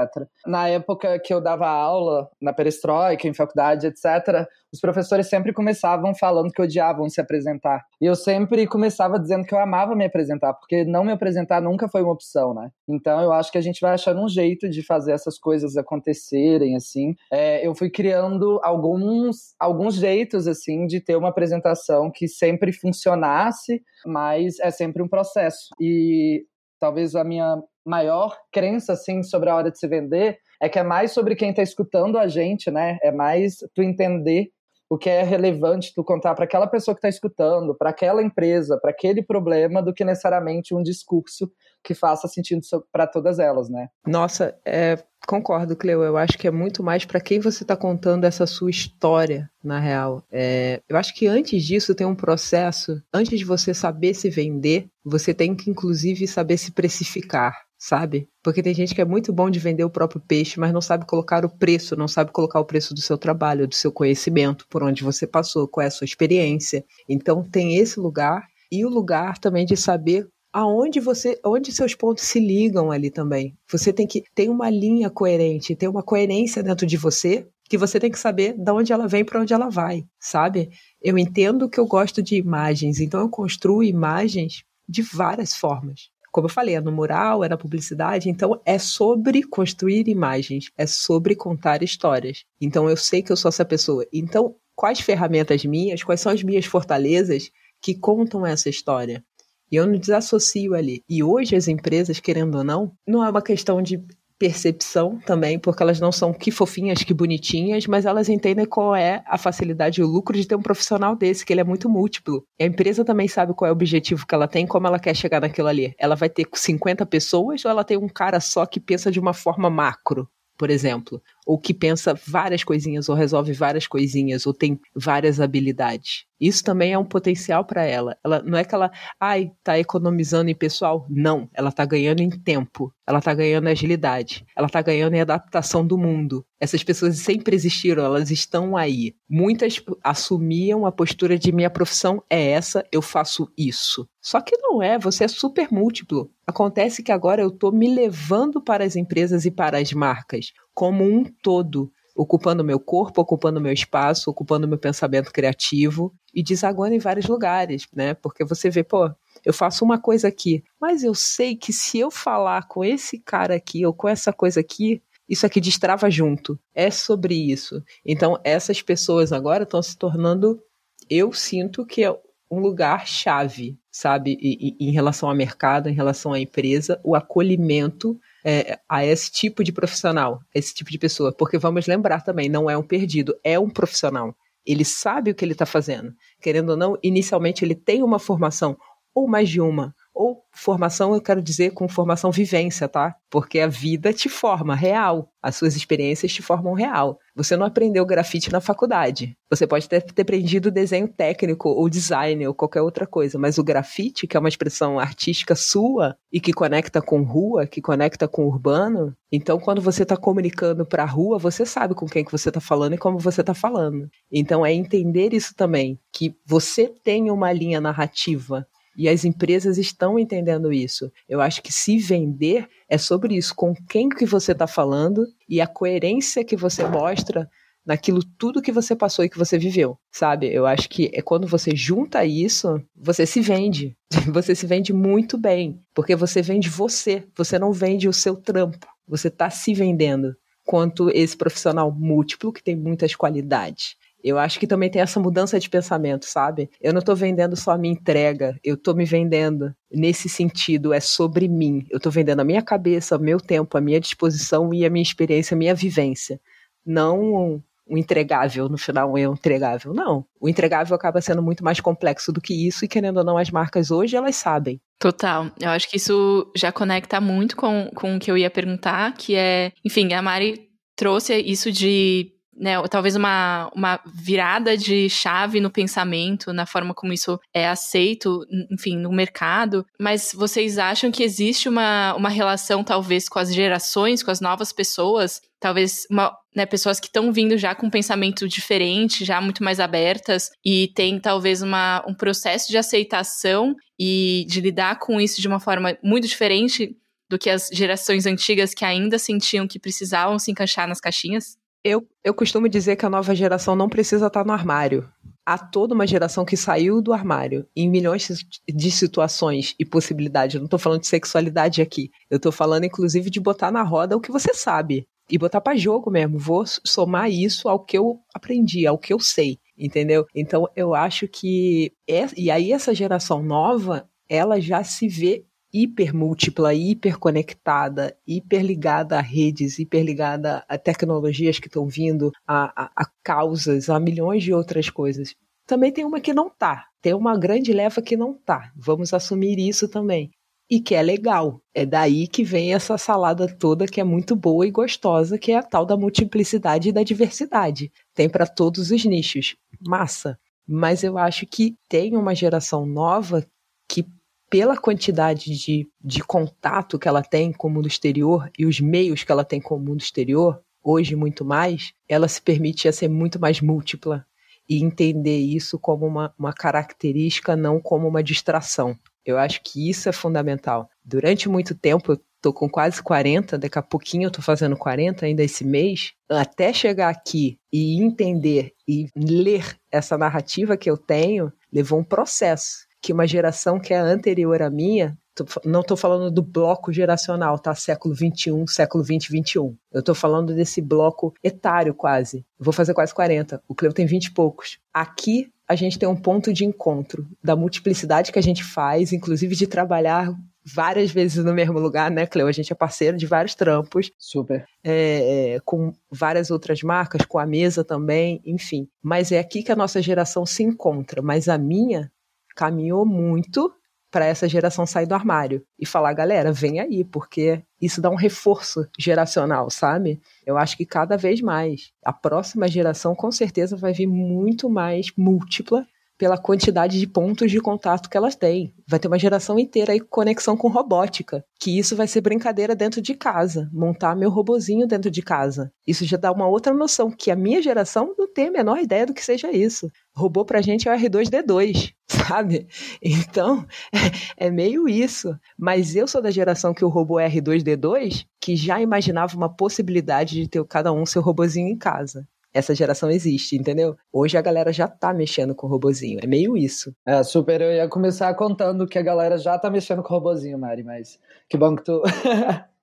[0.46, 6.14] Na época que eu dava aula na perestroika, em faculdade, etc., os professores sempre começavam
[6.14, 7.84] falando que odiavam se apresentar.
[8.02, 11.88] E eu sempre começava dizendo que eu amava me apresentar, porque não me apresentar nunca
[11.88, 12.70] foi uma opção, né?
[12.88, 16.76] Então eu acho que a gente vai achando um jeito de fazer essas coisas acontecerem,
[16.76, 17.14] assim.
[17.32, 23.82] É, eu fui criando alguns, alguns jeitos, assim, de ter uma apresentação que sempre funcionasse,
[24.06, 25.70] mas é sempre um processo.
[25.80, 26.46] E
[26.80, 30.84] talvez a minha maior crença, assim, sobre a hora de se vender é que é
[30.84, 32.98] mais sobre quem está escutando a gente, né?
[33.02, 34.50] É mais tu entender
[34.90, 38.80] o que é relevante tu contar para aquela pessoa que está escutando, para aquela empresa,
[38.82, 41.52] para aquele problema, do que necessariamente um discurso
[41.84, 43.90] que faça sentido para todas elas, né?
[44.06, 44.98] Nossa, é,
[45.28, 46.04] concordo, Cleo.
[46.04, 49.80] Eu acho que é muito mais para quem você está contando essa sua história, na
[49.80, 50.24] real.
[50.32, 53.02] É, eu acho que antes disso tem um processo.
[53.14, 58.28] Antes de você saber se vender, você tem que, inclusive, saber se precificar sabe?
[58.44, 61.06] Porque tem gente que é muito bom de vender o próprio peixe, mas não sabe
[61.06, 64.84] colocar o preço, não sabe colocar o preço do seu trabalho, do seu conhecimento, por
[64.84, 66.84] onde você passou, qual é a sua experiência.
[67.08, 72.24] Então tem esse lugar e o lugar também de saber aonde você, onde seus pontos
[72.24, 73.56] se ligam ali também.
[73.72, 78.00] Você tem que ter uma linha coerente, ter uma coerência dentro de você, que você
[78.00, 80.70] tem que saber de onde ela vem para onde ela vai, sabe?
[81.02, 86.46] Eu entendo que eu gosto de imagens, então eu construo imagens de várias formas como
[86.46, 91.36] eu falei, é no mural, é na publicidade, então é sobre construir imagens, é sobre
[91.36, 92.46] contar histórias.
[92.62, 94.06] Então eu sei que eu sou essa pessoa.
[94.14, 97.50] Então, quais ferramentas minhas, quais são as minhas fortalezas
[97.82, 99.26] que contam essa história?
[99.72, 101.04] E eu não desassocio ali.
[101.10, 104.00] E hoje as empresas, querendo ou não, não é uma questão de
[104.40, 109.24] percepção também, porque elas não são que fofinhas, que bonitinhas, mas elas entendem qual é
[109.28, 112.46] a facilidade e o lucro de ter um profissional desse, que ele é muito múltiplo.
[112.60, 115.16] E a empresa também sabe qual é o objetivo que ela tem, como ela quer
[115.16, 115.96] chegar naquilo ali.
[116.00, 119.34] Ela vai ter 50 pessoas ou ela tem um cara só que pensa de uma
[119.34, 120.30] forma macro?
[120.58, 126.26] por exemplo, ou que pensa várias coisinhas, ou resolve várias coisinhas, ou tem várias habilidades.
[126.40, 128.18] Isso também é um potencial para ela.
[128.24, 131.08] Ela não é que ela, ai, tá economizando em pessoal.
[131.10, 132.94] Não, ela tá ganhando em tempo.
[133.08, 134.46] Ela tá ganhando em agilidade.
[134.56, 136.46] Ela tá ganhando em adaptação do mundo.
[136.60, 139.16] Essas pessoas sempre existiram, elas estão aí.
[139.28, 144.08] Muitas assumiam a postura de minha profissão é essa, eu faço isso.
[144.22, 146.30] Só que não é, você é super múltiplo.
[146.46, 151.04] Acontece que agora eu tô me levando para as empresas e para as marcas como
[151.04, 157.00] um todo ocupando meu corpo, ocupando meu espaço, ocupando meu pensamento criativo e desaguando em
[157.00, 158.14] vários lugares, né?
[158.14, 159.10] Porque você vê, pô,
[159.44, 163.56] eu faço uma coisa aqui, mas eu sei que se eu falar com esse cara
[163.56, 166.60] aqui ou com essa coisa aqui, isso aqui destrava junto.
[166.76, 167.84] É sobre isso.
[168.06, 170.62] Então, essas pessoas agora estão se tornando,
[171.10, 172.16] eu sinto que é
[172.52, 177.16] um lugar chave, sabe, e, e, em relação ao mercado, em relação à empresa, o
[177.16, 181.34] acolhimento é, a esse tipo de profissional, a esse tipo de pessoa.
[181.34, 184.34] Porque vamos lembrar também, não é um perdido, é um profissional.
[184.66, 186.14] Ele sabe o que ele está fazendo.
[186.42, 188.78] Querendo ou não, inicialmente ele tem uma formação,
[189.14, 193.16] ou mais de uma, ou formação, eu quero dizer com formação vivência, tá?
[193.30, 195.30] Porque a vida te forma real.
[195.42, 197.20] As suas experiências te formam real.
[197.36, 199.38] Você não aprendeu grafite na faculdade.
[199.50, 203.64] Você pode ter, ter aprendido desenho técnico ou design ou qualquer outra coisa, mas o
[203.64, 208.48] grafite, que é uma expressão artística sua e que conecta com rua, que conecta com
[208.48, 212.50] urbano, então quando você está comunicando para a rua, você sabe com quem que você
[212.50, 214.10] está falando e como você está falando.
[214.32, 220.18] Então é entender isso também, que você tem uma linha narrativa e as empresas estão
[220.18, 221.12] entendendo isso.
[221.30, 225.62] Eu acho que se vender é sobre isso, com quem que você está falando e
[225.62, 227.48] a coerência que você mostra
[227.86, 230.52] naquilo tudo que você passou e que você viveu, sabe?
[230.52, 233.96] Eu acho que é quando você junta isso, você se vende.
[234.34, 238.88] Você se vende muito bem, porque você vende você, você não vende o seu trampo.
[239.06, 240.34] Você está se vendendo
[240.66, 243.96] quanto esse profissional múltiplo que tem muitas qualidades.
[244.28, 246.70] Eu acho que também tem essa mudança de pensamento, sabe?
[246.82, 251.00] Eu não estou vendendo só a minha entrega, eu estou me vendendo nesse sentido, é
[251.00, 251.86] sobre mim.
[251.90, 255.04] Eu estou vendendo a minha cabeça, o meu tempo, a minha disposição e a minha
[255.04, 256.42] experiência, a minha vivência.
[256.86, 259.94] Não um, entregável, no final um entregável.
[259.94, 260.26] Não.
[260.40, 263.50] O entregável acaba sendo muito mais complexo do que isso, e querendo ou não, as
[263.50, 264.82] marcas hoje elas sabem.
[265.00, 265.50] Total.
[265.60, 269.36] Eu acho que isso já conecta muito com, com o que eu ia perguntar, que
[269.36, 275.70] é, enfim, a Mari trouxe isso de né, talvez uma, uma virada de chave no
[275.70, 278.42] pensamento, na forma como isso é aceito,
[278.72, 279.86] enfim, no mercado.
[280.00, 284.74] Mas vocês acham que existe uma, uma relação, talvez, com as gerações, com as novas
[284.74, 285.40] pessoas?
[285.60, 289.80] Talvez uma, né, pessoas que estão vindo já com um pensamento diferente, já muito mais
[289.80, 295.48] abertas e tem talvez uma, um processo de aceitação e de lidar com isso de
[295.48, 296.96] uma forma muito diferente
[297.30, 301.58] do que as gerações antigas que ainda sentiam que precisavam se encaixar nas caixinhas?
[301.88, 305.10] Eu, eu costumo dizer que a nova geração não precisa estar no armário.
[305.46, 310.56] Há toda uma geração que saiu do armário em milhões de situações e possibilidades.
[310.56, 312.12] Eu não estou falando de sexualidade aqui.
[312.30, 315.08] Eu estou falando, inclusive, de botar na roda o que você sabe.
[315.32, 316.38] E botar para jogo mesmo.
[316.38, 319.58] Vou somar isso ao que eu aprendi, ao que eu sei.
[319.78, 320.26] Entendeu?
[320.36, 321.94] Então, eu acho que.
[322.06, 329.80] É, e aí, essa geração nova, ela já se vê hipermúltipla, hiperconectada, hiperligada a redes,
[329.80, 335.36] hiperligada a tecnologias que estão vindo, a, a, a, causas, a milhões de outras coisas.
[335.66, 338.72] Também tem uma que não tá, tem uma grande leva que não tá.
[338.76, 340.32] Vamos assumir isso também.
[340.70, 341.62] E que é legal.
[341.74, 345.58] É daí que vem essa salada toda que é muito boa e gostosa, que é
[345.58, 347.92] a tal da multiplicidade e da diversidade.
[348.14, 349.56] Tem para todos os nichos.
[349.86, 350.38] Massa.
[350.68, 353.46] Mas eu acho que tem uma geração nova
[353.88, 354.06] que
[354.50, 359.24] pela quantidade de, de contato que ela tem com o mundo exterior e os meios
[359.24, 363.40] que ela tem com o mundo exterior, hoje muito mais, ela se permite ser muito
[363.40, 364.26] mais múltipla
[364.70, 368.98] e entender isso como uma, uma característica, não como uma distração.
[369.26, 370.90] Eu acho que isso é fundamental.
[371.04, 375.26] Durante muito tempo, eu tô com quase 40, daqui a pouquinho eu tô fazendo 40
[375.26, 381.52] ainda esse mês, até chegar aqui e entender e ler essa narrativa que eu tenho,
[381.72, 385.18] levou um processo que uma geração que é anterior à minha,
[385.64, 387.76] não estou falando do bloco geracional, tá?
[387.76, 389.76] Século 21, século 20, 21.
[389.92, 392.46] Eu estou falando desse bloco etário quase.
[392.60, 393.62] Vou fazer quase 40.
[393.68, 394.80] O Cleo tem 20 e poucos.
[394.94, 399.56] Aqui a gente tem um ponto de encontro da multiplicidade que a gente faz, inclusive
[399.56, 400.34] de trabalhar
[400.64, 402.48] várias vezes no mesmo lugar, né, Cleo?
[402.48, 404.12] A gente é parceiro de vários trampos.
[404.18, 404.66] Super.
[404.84, 408.88] É, é, com várias outras marcas, com a mesa também, enfim.
[409.02, 411.22] Mas é aqui que a nossa geração se encontra.
[411.22, 412.12] Mas a minha
[412.58, 413.72] caminhou muito
[414.10, 418.16] para essa geração sair do armário e falar, galera, vem aí, porque isso dá um
[418.16, 420.20] reforço geracional, sabe?
[420.44, 425.12] Eu acho que cada vez mais a próxima geração com certeza vai vir muito mais
[425.16, 425.86] múltipla
[426.18, 428.74] pela quantidade de pontos de contato que elas têm.
[428.88, 432.76] Vai ter uma geração inteira aí com conexão com robótica, que isso vai ser brincadeira
[432.76, 435.72] dentro de casa, montar meu robozinho dentro de casa.
[435.86, 439.06] Isso já dá uma outra noção, que a minha geração não tem a menor ideia
[439.06, 439.90] do que seja isso.
[440.16, 441.94] Robô pra gente é o R2D2,
[442.28, 442.68] sabe?
[443.02, 445.38] Então, é, é meio isso.
[445.58, 450.42] Mas eu sou da geração que o robô é R2D2, que já imaginava uma possibilidade
[450.42, 453.96] de ter cada um seu robozinho em casa essa geração existe, entendeu?
[454.12, 456.20] Hoje a galera já tá mexendo com o robozinho.
[456.24, 456.94] É meio isso.
[457.06, 457.62] É, super.
[457.62, 461.20] Eu ia começar contando que a galera já tá mexendo com o robozinho, Mari, mas
[461.50, 462.02] que bom que tu.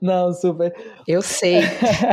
[0.00, 0.74] Não, super.
[1.06, 1.60] Eu sei.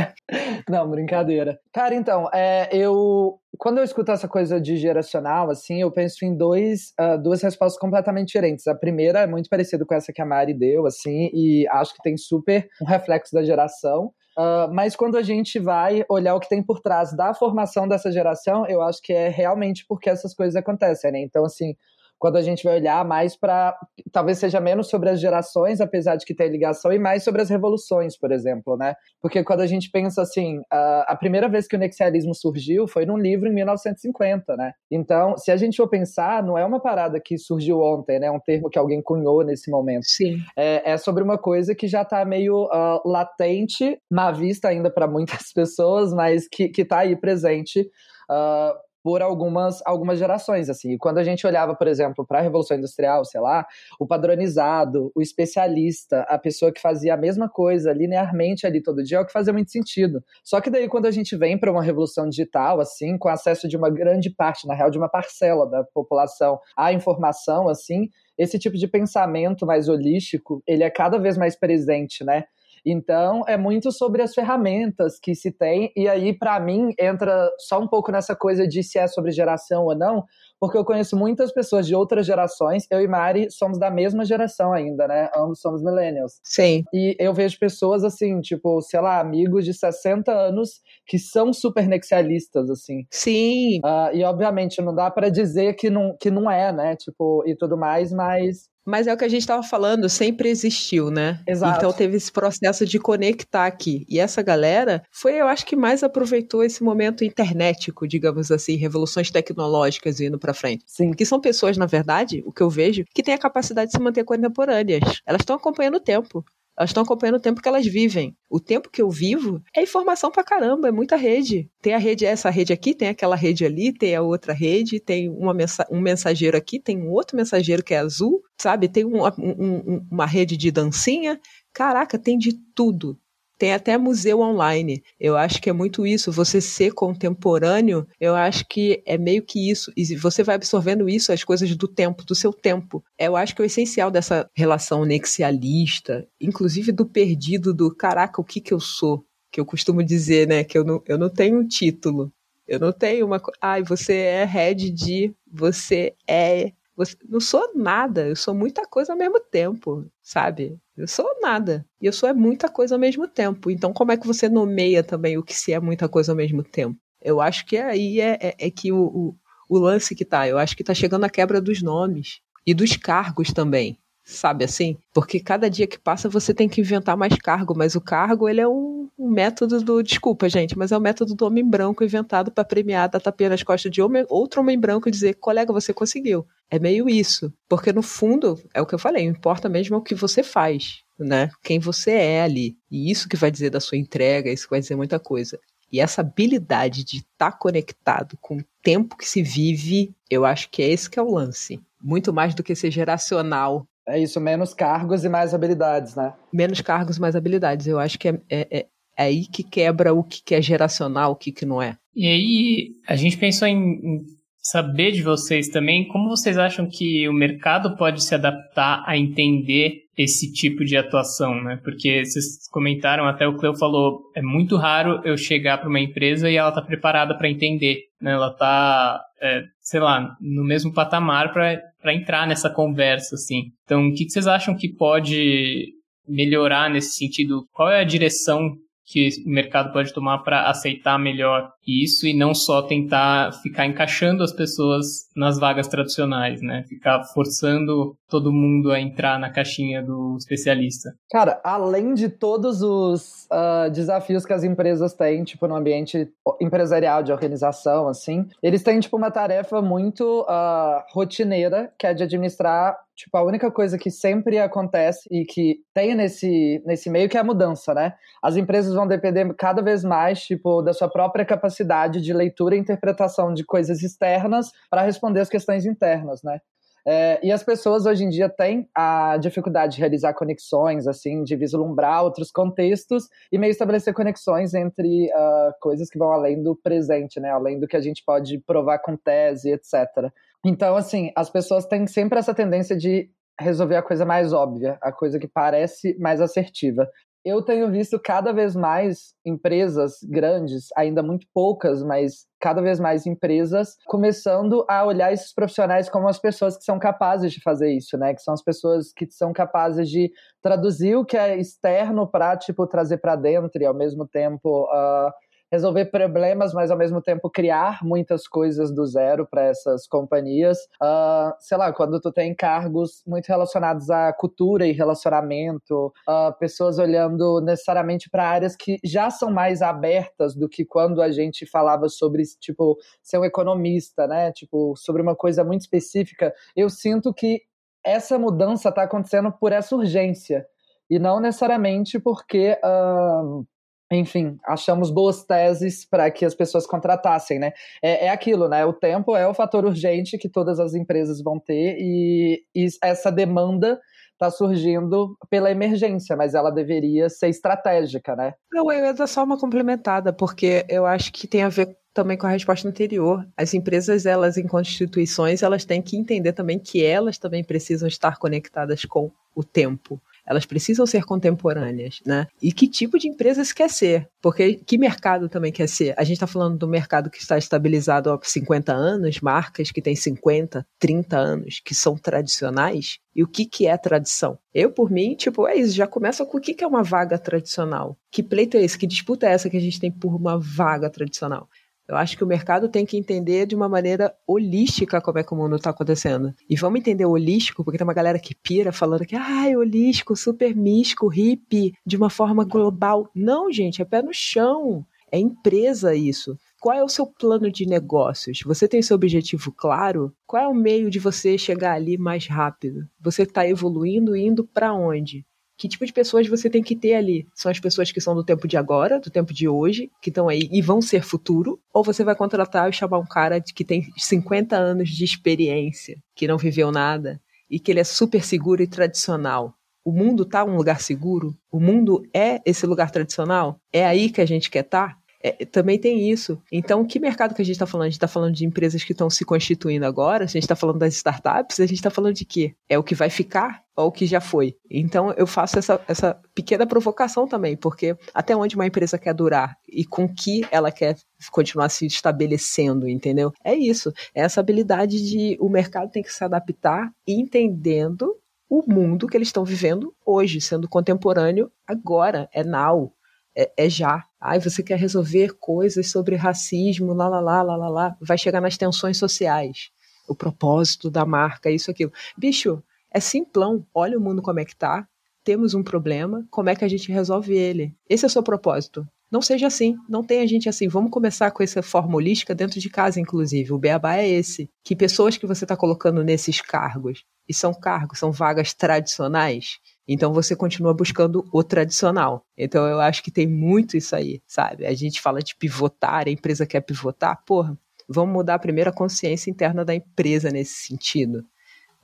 [0.69, 1.59] Não, brincadeira.
[1.73, 3.39] Cara, então, é, eu.
[3.57, 7.79] Quando eu escuto essa coisa de geracional, assim, eu penso em dois, uh, duas respostas
[7.79, 8.67] completamente diferentes.
[8.67, 12.01] A primeira é muito parecida com essa que a Mari deu, assim, e acho que
[12.03, 14.11] tem super um reflexo da geração.
[14.39, 18.09] Uh, mas quando a gente vai olhar o que tem por trás da formação dessa
[18.09, 21.19] geração, eu acho que é realmente porque essas coisas acontecem, né?
[21.19, 21.75] Então, assim,
[22.19, 23.75] quando a gente vai olhar mais para.
[24.11, 27.49] Talvez seja menos sobre as gerações, apesar de que tem ligação, e mais sobre as
[27.49, 28.93] revoluções, por exemplo, né?
[29.21, 33.17] Porque quando a gente pensa assim, a, primeira vez que o nexialismo surgiu foi num
[33.17, 34.73] livro em 1950, né?
[34.91, 38.27] Então, se a gente for pensar, não é uma parada que surgiu ontem, né?
[38.27, 40.05] É um termo que alguém cunhou nesse momento.
[40.05, 40.39] Sim.
[40.57, 45.07] É, é sobre uma coisa que já está meio uh, latente, má vista ainda para
[45.07, 47.89] muitas pessoas, mas que, que tá aí presente.
[48.29, 50.91] Uh, por algumas, algumas gerações, assim.
[50.93, 53.65] E quando a gente olhava, por exemplo, para a Revolução Industrial, sei lá,
[53.99, 59.17] o padronizado, o especialista, a pessoa que fazia a mesma coisa linearmente ali todo dia,
[59.17, 60.23] é o que fazia muito sentido.
[60.43, 63.77] Só que daí quando a gente vem para uma revolução digital, assim, com acesso de
[63.77, 68.77] uma grande parte, na real, de uma parcela da população à informação, assim, esse tipo
[68.77, 72.45] de pensamento mais holístico, ele é cada vez mais presente, né?
[72.85, 77.79] Então, é muito sobre as ferramentas que se tem, e aí, para mim, entra só
[77.79, 80.23] um pouco nessa coisa de se é sobre geração ou não,
[80.59, 82.85] porque eu conheço muitas pessoas de outras gerações.
[82.91, 85.29] Eu e Mari somos da mesma geração ainda, né?
[85.35, 86.33] Ambos somos millennials.
[86.43, 86.83] Sim.
[86.93, 91.87] E eu vejo pessoas assim, tipo, sei lá, amigos de 60 anos que são super
[91.87, 93.05] nexialistas, assim.
[93.09, 93.79] Sim.
[93.79, 96.95] Uh, e obviamente não dá para dizer que não, que não é, né?
[96.97, 101.11] Tipo, e tudo mais, mas mas é o que a gente estava falando, sempre existiu,
[101.11, 101.41] né?
[101.47, 101.77] Exato.
[101.77, 104.05] Então teve esse processo de conectar aqui.
[104.09, 109.29] E essa galera foi, eu acho que mais aproveitou esse momento internetico, digamos assim, revoluções
[109.29, 110.83] tecnológicas indo para frente.
[110.87, 111.11] Sim.
[111.11, 114.03] Que são pessoas, na verdade, o que eu vejo, que têm a capacidade de se
[114.03, 115.21] manter contemporâneas.
[115.25, 116.43] Elas estão acompanhando o tempo.
[116.79, 118.33] Elas estão acompanhando o tempo que elas vivem.
[118.49, 121.69] O tempo que eu vivo é informação pra caramba, é muita rede.
[121.81, 125.29] Tem a rede, essa rede aqui, tem aquela rede ali, tem a outra rede, tem
[125.29, 128.87] uma mensa um mensageiro aqui, tem um outro mensageiro que é azul, sabe?
[128.87, 131.37] Tem um, um, uma rede de dancinha.
[131.73, 133.19] Caraca, tem de tudo.
[133.59, 135.03] Tem até museu online.
[135.19, 136.31] Eu acho que é muito isso.
[136.31, 139.91] Você ser contemporâneo, eu acho que é meio que isso.
[139.97, 143.03] E você vai absorvendo isso, as coisas do tempo, do seu tempo.
[143.19, 148.45] Eu acho que é o essencial dessa relação nexialista, inclusive do perdido, do caraca, o
[148.45, 149.25] que que eu sou?
[149.51, 150.63] Que eu costumo dizer, né?
[150.63, 152.31] Que eu não, eu não tenho um título.
[152.65, 153.41] Eu não tenho uma.
[153.59, 155.35] Ai, você é head de.
[155.51, 156.71] Você é.
[156.95, 157.17] Você...
[157.27, 158.25] Não sou nada.
[158.25, 160.77] Eu sou muita coisa ao mesmo tempo, sabe?
[160.99, 161.85] Eu sou nada.
[162.01, 163.71] E eu sou é muita coisa ao mesmo tempo.
[163.71, 166.61] Então, como é que você nomeia também o que se é muita coisa ao mesmo
[166.61, 166.99] tempo?
[167.21, 169.35] Eu acho que aí é, é, é que o, o,
[169.69, 170.45] o, lance que tá.
[170.45, 173.97] Eu acho que tá chegando a quebra dos nomes e dos cargos também.
[174.29, 174.95] Sabe assim?
[175.11, 178.61] Porque cada dia que passa você tem que inventar mais cargo, mas o cargo ele
[178.61, 180.03] é um, um método do.
[180.03, 183.63] Desculpa, gente, mas é um método do homem branco inventado para premiar, dar tapinha nas
[183.63, 186.45] costas de homem, outro homem branco e dizer: colega, você conseguiu.
[186.69, 187.51] É meio isso.
[187.67, 191.01] Porque no fundo, é o que eu falei, importa mesmo é o que você faz,
[191.17, 191.49] né?
[191.63, 192.77] Quem você é ali.
[192.91, 195.59] E isso que vai dizer da sua entrega, isso vai dizer muita coisa.
[195.91, 200.69] E essa habilidade de estar tá conectado com o tempo que se vive, eu acho
[200.69, 201.81] que é esse que é o lance.
[201.99, 203.87] Muito mais do que ser geracional.
[204.09, 206.33] É isso, menos cargos e mais habilidades, né?
[206.51, 207.87] Menos cargos e mais habilidades.
[207.87, 211.35] Eu acho que é, é, é, é aí que quebra o que é geracional, o
[211.35, 211.97] que, que não é.
[212.15, 214.21] E aí, a gente pensou em
[214.61, 220.03] saber de vocês também como vocês acham que o mercado pode se adaptar a entender
[220.17, 221.79] esse tipo de atuação, né?
[221.81, 226.49] Porque vocês comentaram, até o Cleo falou, é muito raro eu chegar para uma empresa
[226.49, 228.31] e ela tá preparada para entender, né?
[228.33, 233.71] Ela tá, é, sei lá, no mesmo patamar para entrar nessa conversa, assim.
[233.83, 235.93] Então, o que vocês acham que pode
[236.27, 237.65] melhorar nesse sentido?
[237.71, 238.71] Qual é a direção
[239.05, 244.43] que o mercado pode tomar para aceitar melhor isso e não só tentar ficar encaixando
[244.43, 246.83] as pessoas nas vagas tradicionais, né?
[246.87, 251.09] Ficar forçando todo mundo a entrar na caixinha do especialista.
[251.31, 256.29] Cara, além de todos os uh, desafios que as empresas têm, tipo, no ambiente
[256.61, 262.23] empresarial de organização, assim, eles têm, tipo, uma tarefa muito uh, rotineira, que é de
[262.23, 267.35] administrar tipo, a única coisa que sempre acontece e que tem nesse, nesse meio que
[267.35, 268.13] é a mudança, né?
[268.41, 271.78] As empresas vão depender cada vez mais, tipo, da sua própria capacidade
[272.21, 276.59] de leitura e interpretação de coisas externas para responder as questões internas, né?
[277.07, 281.55] É, e as pessoas hoje em dia têm a dificuldade de realizar conexões, assim, de
[281.55, 287.39] vislumbrar outros contextos e meio estabelecer conexões entre uh, coisas que vão além do presente,
[287.39, 287.49] né?
[287.49, 290.31] Além do que a gente pode provar com tese, etc.
[290.65, 295.11] Então, assim, as pessoas têm sempre essa tendência de resolver a coisa mais óbvia, a
[295.11, 297.09] coisa que parece mais assertiva.
[297.43, 303.25] Eu tenho visto cada vez mais empresas grandes, ainda muito poucas, mas cada vez mais
[303.25, 308.17] empresas começando a olhar esses profissionais como as pessoas que são capazes de fazer isso,
[308.17, 308.33] né?
[308.33, 312.85] Que são as pessoas que são capazes de traduzir o que é externo para tipo
[312.85, 315.31] trazer para dentro e ao mesmo tempo uh,
[315.71, 320.77] resolver problemas, mas ao mesmo tempo criar muitas coisas do zero para essas companhias.
[321.01, 326.97] Uh, sei lá, quando tu tem cargos muito relacionados à cultura e relacionamento, uh, pessoas
[326.97, 332.09] olhando necessariamente para áreas que já são mais abertas do que quando a gente falava
[332.09, 334.51] sobre, tipo, ser um economista, né?
[334.51, 336.53] Tipo, sobre uma coisa muito específica.
[336.75, 337.61] Eu sinto que
[338.03, 340.65] essa mudança está acontecendo por essa urgência
[341.09, 343.65] e não necessariamente porque uh,
[344.11, 347.73] enfim, achamos boas teses para que as pessoas contratassem, né?
[348.01, 348.83] É, é, aquilo, né?
[348.85, 353.31] O tempo é o fator urgente que todas as empresas vão ter e, e essa
[353.31, 353.99] demanda
[354.33, 358.53] está surgindo pela emergência, mas ela deveria ser estratégica, né?
[358.71, 362.37] Não, eu ia dar só uma complementada, porque eu acho que tem a ver também
[362.37, 363.45] com a resposta anterior.
[363.55, 368.37] As empresas, elas em constituições, elas têm que entender também que elas também precisam estar
[368.37, 372.47] conectadas com o tempo elas precisam ser contemporâneas, né?
[372.59, 374.27] E que tipo de empresa se quer ser?
[374.41, 376.15] Porque que mercado também quer ser?
[376.17, 380.15] A gente está falando do mercado que está estabilizado há 50 anos, marcas que têm
[380.15, 383.19] 50, 30 anos, que são tradicionais.
[383.35, 384.57] E o que, que é tradição?
[384.73, 387.37] Eu, por mim, tipo, é isso, já começa com o que, que é uma vaga
[387.37, 388.17] tradicional.
[388.31, 388.97] Que pleito é esse?
[388.97, 391.69] Que disputa é essa que a gente tem por uma vaga tradicional?
[392.09, 395.53] Eu acho que o mercado tem que entender de uma maneira holística como é que
[395.53, 396.51] o mundo está acontecendo.
[396.67, 400.35] E vamos entender holístico, porque tem uma galera que pira falando que, ah, é holístico,
[400.35, 403.29] super místico, hippie, de uma forma global.
[403.35, 405.05] Não, gente, é pé no chão.
[405.31, 406.57] É empresa isso.
[406.81, 408.61] Qual é o seu plano de negócios?
[408.65, 410.33] Você tem seu objetivo claro?
[410.47, 413.07] Qual é o meio de você chegar ali mais rápido?
[413.21, 415.45] Você está evoluindo, indo para onde?
[415.79, 417.47] Que tipo de pessoas você tem que ter ali?
[417.55, 420.49] São as pessoas que são do tempo de agora, do tempo de hoje, que estão
[420.49, 421.79] aí e vão ser futuro?
[421.93, 426.49] Ou você vai contratar e chamar um cara que tem 50 anos de experiência, que
[426.49, 427.39] não viveu nada
[427.71, 429.73] e que ele é super seguro e tradicional?
[430.03, 431.55] O mundo tá um lugar seguro?
[431.71, 433.79] O mundo é esse lugar tradicional?
[433.93, 435.13] É aí que a gente quer estar?
[435.13, 435.18] Tá?
[435.41, 436.61] É, também tem isso.
[436.71, 438.05] Então, que mercado que a gente está falando?
[438.05, 440.43] A gente está falando de empresas que estão se constituindo agora?
[440.43, 441.79] A gente está falando das startups?
[441.79, 442.75] A gente está falando de quê?
[442.89, 444.75] É o que vai ficar ou o que já foi?
[444.89, 449.75] Então, eu faço essa, essa pequena provocação também, porque até onde uma empresa quer durar
[449.87, 451.15] e com que ela quer
[451.51, 453.51] continuar se estabelecendo, entendeu?
[453.63, 454.11] É isso.
[454.35, 458.35] É essa habilidade de o mercado tem que se adaptar entendendo
[458.69, 463.11] o mundo que eles estão vivendo hoje, sendo contemporâneo agora, é now,
[463.57, 464.23] é, é já.
[464.39, 468.17] Ai, você quer resolver coisas sobre racismo, lá, lá, lá, lá, lá, lá.
[468.21, 469.91] Vai chegar nas tensões sociais.
[470.27, 472.13] O propósito da marca, isso, aquilo.
[472.37, 472.81] Bicho,
[473.11, 473.85] é simplão.
[473.93, 475.07] Olha o mundo como é que tá.
[475.43, 476.47] Temos um problema.
[476.49, 477.95] Como é que a gente resolve ele?
[478.07, 479.07] Esse é o seu propósito.
[479.31, 480.87] Não seja assim, não tenha gente assim.
[480.87, 483.71] Vamos começar com essa formulística dentro de casa, inclusive.
[483.71, 484.69] O beabá é esse.
[484.83, 490.31] Que pessoas que você está colocando nesses cargos, e são cargos, são vagas tradicionais, então
[490.31, 492.45] você continua buscando o tradicional.
[492.55, 494.85] Então eu acho que tem muito isso aí, sabe?
[494.85, 497.75] A gente fala de pivotar, a empresa quer pivotar, porra,
[498.07, 501.43] vamos mudar a primeira consciência interna da empresa nesse sentido.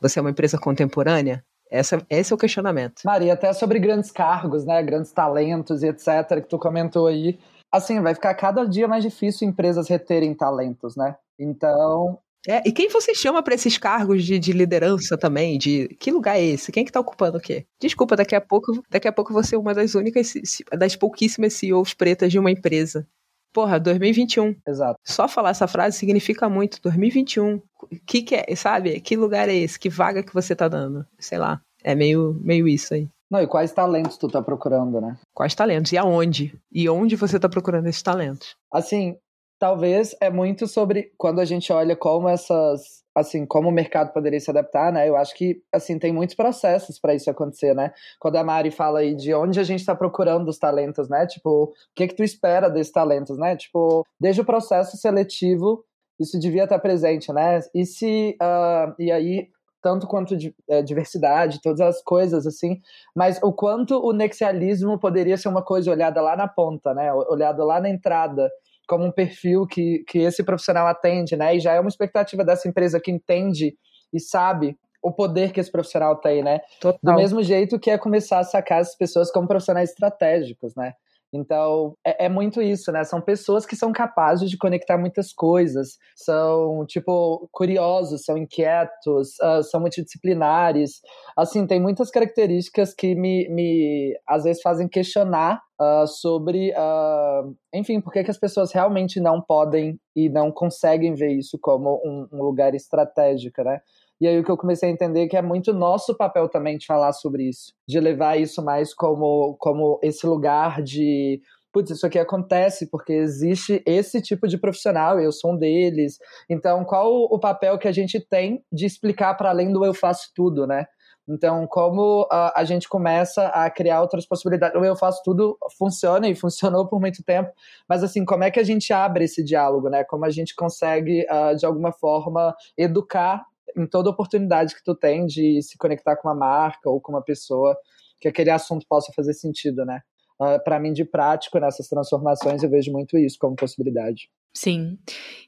[0.02, 1.46] Você é uma empresa contemporânea?
[1.70, 3.02] Essa, esse é o questionamento.
[3.06, 4.82] Maria, até sobre grandes cargos, né?
[4.84, 7.40] Grandes talentos e etc., que tu comentou aí.
[7.72, 11.16] Assim, vai ficar cada dia mais difícil empresas reterem talentos, né?
[11.38, 15.58] Então, é, e quem você chama para esses cargos de, de, liderança também?
[15.58, 16.72] De que lugar é esse?
[16.72, 17.66] Quem é que tá ocupando o quê?
[17.82, 20.34] Desculpa, daqui a pouco, daqui a pouco você é uma das únicas,
[20.78, 23.08] das pouquíssimas CEOs pretas de uma empresa.
[23.56, 24.54] Porra, 2021.
[24.68, 25.00] Exato.
[25.02, 26.78] Só falar essa frase significa muito.
[26.82, 27.56] 2021.
[27.56, 27.62] O
[28.06, 29.00] que, que é, sabe?
[29.00, 29.80] Que lugar é esse?
[29.80, 31.06] Que vaga que você tá dando?
[31.18, 31.62] Sei lá.
[31.82, 33.08] É meio, meio isso aí.
[33.32, 35.18] Não, e quais talentos tu tá procurando, né?
[35.34, 35.94] Quais talentos?
[35.94, 36.54] E aonde?
[36.70, 38.58] E onde você tá procurando esses talentos?
[38.70, 39.16] Assim,
[39.60, 44.40] talvez é muito sobre quando a gente olha como essas assim como o mercado poderia
[44.42, 45.08] se adaptar, né?
[45.08, 47.94] Eu acho que assim tem muitos processos para isso acontecer, né?
[48.20, 51.26] Quando a Mari fala aí de onde a gente está procurando os talentos, né?
[51.26, 53.56] Tipo, o que que tu espera desses talentos, né?
[53.56, 55.86] Tipo, desde o processo seletivo
[56.20, 57.60] isso devia estar presente, né?
[57.74, 59.50] E se uh, e aí
[59.82, 62.82] tanto quanto de, é, diversidade, todas as coisas assim,
[63.16, 67.14] mas o quanto o nexialismo poderia ser uma coisa olhada lá na ponta, né?
[67.14, 68.50] Olhada lá na entrada
[68.88, 71.56] como um perfil que, que esse profissional atende, né?
[71.56, 73.76] E já é uma expectativa dessa empresa que entende
[74.14, 76.62] e sabe o poder que esse profissional tem, né?
[76.82, 77.00] Total.
[77.04, 80.94] Do mesmo jeito que é começar a sacar as pessoas como profissionais estratégicos, né?
[81.36, 83.04] Então, é, é, muito isso, né?
[83.04, 89.64] São pessoas que são capazes de conectar muitas coisas, são, tipo, curiosos, são inquietos, uh,
[89.64, 91.02] são multidisciplinares.
[91.38, 98.00] Assim, tem muitas características que me, me às vezes, fazem questionar uh, sobre, uh, enfim,
[98.00, 102.28] por que, que as pessoas realmente não podem e não conseguem ver isso como um,
[102.32, 103.82] um lugar estratégico, né?
[104.20, 106.86] E aí o que eu comecei a entender que é muito nosso papel também de
[106.86, 111.42] falar sobre isso, de levar isso mais como, como esse lugar de
[111.76, 116.18] putz, isso aqui acontece porque existe esse tipo de profissional, eu sou um deles.
[116.50, 120.32] Então, qual o papel que a gente tem de explicar para além do eu faço
[120.34, 120.86] tudo, né?
[121.28, 126.30] Então, como a, a, gente começa a criar outras possibilidades, o eu faço tudo funciona
[126.30, 127.52] e funcionou por muito tempo,
[127.90, 130.04] mas assim, como é que a gente abre esse diálogo, né?
[130.06, 133.44] Como a gente consegue, uh, de alguma forma, educar
[133.78, 137.24] em toda oportunidade que tu tem de se conectar com uma marca ou com uma
[137.24, 137.78] pessoa,
[138.20, 140.02] que aquele assunto possa fazer sentido, né?
[140.40, 144.30] Uh, ah, para mim, de prático, nessas transformações, eu vejo muito isso como possibilidade.
[144.58, 144.98] Sim.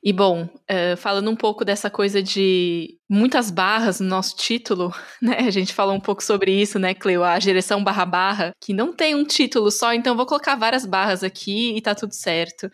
[0.04, 5.38] E bom, uh, falando um pouco dessa coisa de muitas barras no nosso título, né?
[5.40, 7.24] A gente falou um pouco sobre isso, né, Cleo?
[7.24, 11.24] A direção barra barra, que não tem um título só, então vou colocar várias barras
[11.24, 12.70] aqui e tá tudo certo.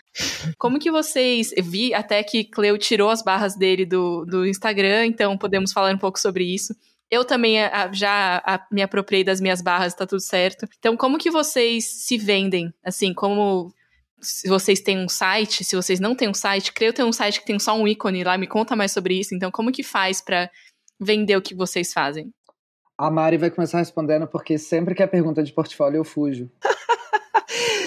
[0.57, 1.51] Como que vocês.
[1.55, 5.93] Eu vi até que Cleo tirou as barras dele do, do Instagram, então podemos falar
[5.93, 6.74] um pouco sobre isso.
[7.14, 7.57] Eu também
[7.91, 8.41] já
[8.72, 10.68] me apropriei das minhas barras, tá tudo certo.
[10.80, 12.74] Então, como que vocês se vendem?
[12.84, 13.72] Assim, como
[14.20, 17.39] se vocês têm um site, se vocês não têm um site, creio ter um site
[17.39, 19.36] que tem só um ícone lá, me conta mais sobre isso.
[19.36, 20.49] Então, como que faz para
[20.99, 22.34] vender o que vocês fazem?
[22.97, 26.49] A Mari vai começar respondendo, porque sempre que é pergunta de portfólio eu fujo.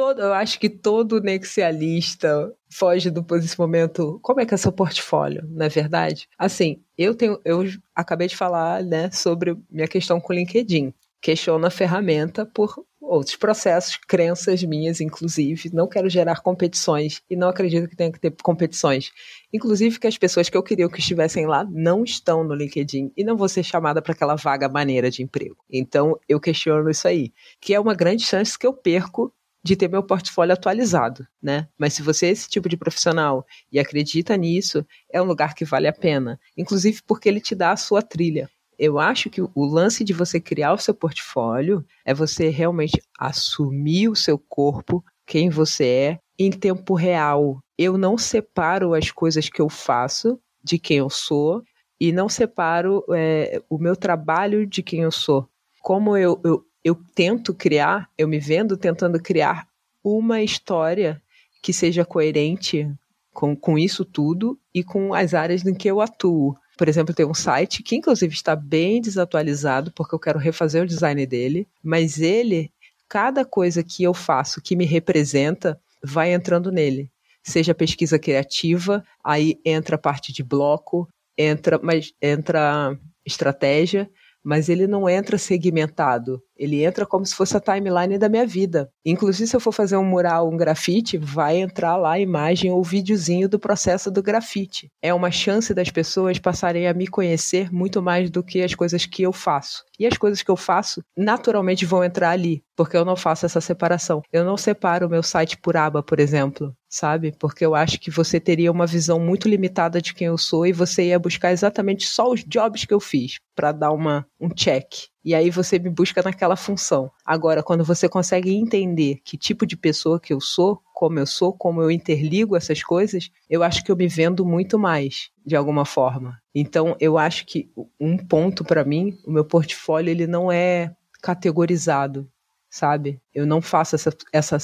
[0.00, 4.18] todo, eu acho que todo nexialista foge do posicionamento.
[4.22, 6.26] Como é que é seu portfólio, não é verdade?
[6.38, 7.62] Assim, eu tenho, eu
[7.94, 10.94] acabei de falar, né, sobre minha questão com o LinkedIn.
[11.20, 15.70] Questiona a ferramenta por outros processos, crenças minhas, inclusive.
[15.74, 19.12] Não quero gerar competições e não acredito que tenha que ter competições.
[19.52, 23.22] Inclusive que as pessoas que eu queria que estivessem lá não estão no LinkedIn e
[23.22, 25.58] não vou ser chamada para aquela vaga maneira de emprego.
[25.70, 29.30] Então eu questiono isso aí, que é uma grande chance que eu perco
[29.62, 31.68] de ter meu portfólio atualizado, né?
[31.78, 35.64] Mas se você é esse tipo de profissional e acredita nisso, é um lugar que
[35.64, 38.48] vale a pena, inclusive porque ele te dá a sua trilha.
[38.78, 44.08] Eu acho que o lance de você criar o seu portfólio é você realmente assumir
[44.08, 47.60] o seu corpo, quem você é, em tempo real.
[47.76, 51.62] Eu não separo as coisas que eu faço de quem eu sou
[52.00, 55.46] e não separo é, o meu trabalho de quem eu sou.
[55.82, 59.66] Como eu, eu, eu tento criar, eu me vendo tentando criar
[60.02, 61.20] uma história
[61.62, 62.90] que seja coerente
[63.32, 66.56] com, com isso tudo e com as áreas em que eu atuo.
[66.76, 70.86] Por exemplo, tem um site que inclusive está bem desatualizado, porque eu quero refazer o
[70.86, 72.72] design dele, mas ele,
[73.08, 77.10] cada coisa que eu faço que me representa, vai entrando nele.
[77.42, 84.10] Seja pesquisa criativa, aí entra a parte de bloco, entra, mas entra estratégia,
[84.44, 86.42] mas ele não entra segmentado.
[86.56, 88.90] Ele entra como se fosse a timeline da minha vida.
[89.04, 92.82] Inclusive, se eu for fazer um mural, um grafite, vai entrar lá a imagem ou
[92.82, 94.90] videozinho do processo do grafite.
[95.00, 99.06] É uma chance das pessoas passarem a me conhecer muito mais do que as coisas
[99.06, 99.84] que eu faço.
[99.98, 103.60] E as coisas que eu faço naturalmente vão entrar ali, porque eu não faço essa
[103.60, 104.22] separação.
[104.32, 107.32] Eu não separo o meu site por aba, por exemplo sabe?
[107.38, 110.72] Porque eu acho que você teria uma visão muito limitada de quem eu sou e
[110.72, 115.08] você ia buscar exatamente só os jobs que eu fiz para dar uma um check.
[115.24, 117.10] E aí você me busca naquela função.
[117.24, 121.52] Agora, quando você consegue entender que tipo de pessoa que eu sou, como eu sou,
[121.52, 125.84] como eu interligo essas coisas, eu acho que eu me vendo muito mais, de alguma
[125.84, 126.40] forma.
[126.54, 127.70] Então, eu acho que
[128.00, 132.28] um ponto para mim, o meu portfólio ele não é categorizado,
[132.68, 133.20] sabe?
[133.32, 134.58] Eu não faço essa, essa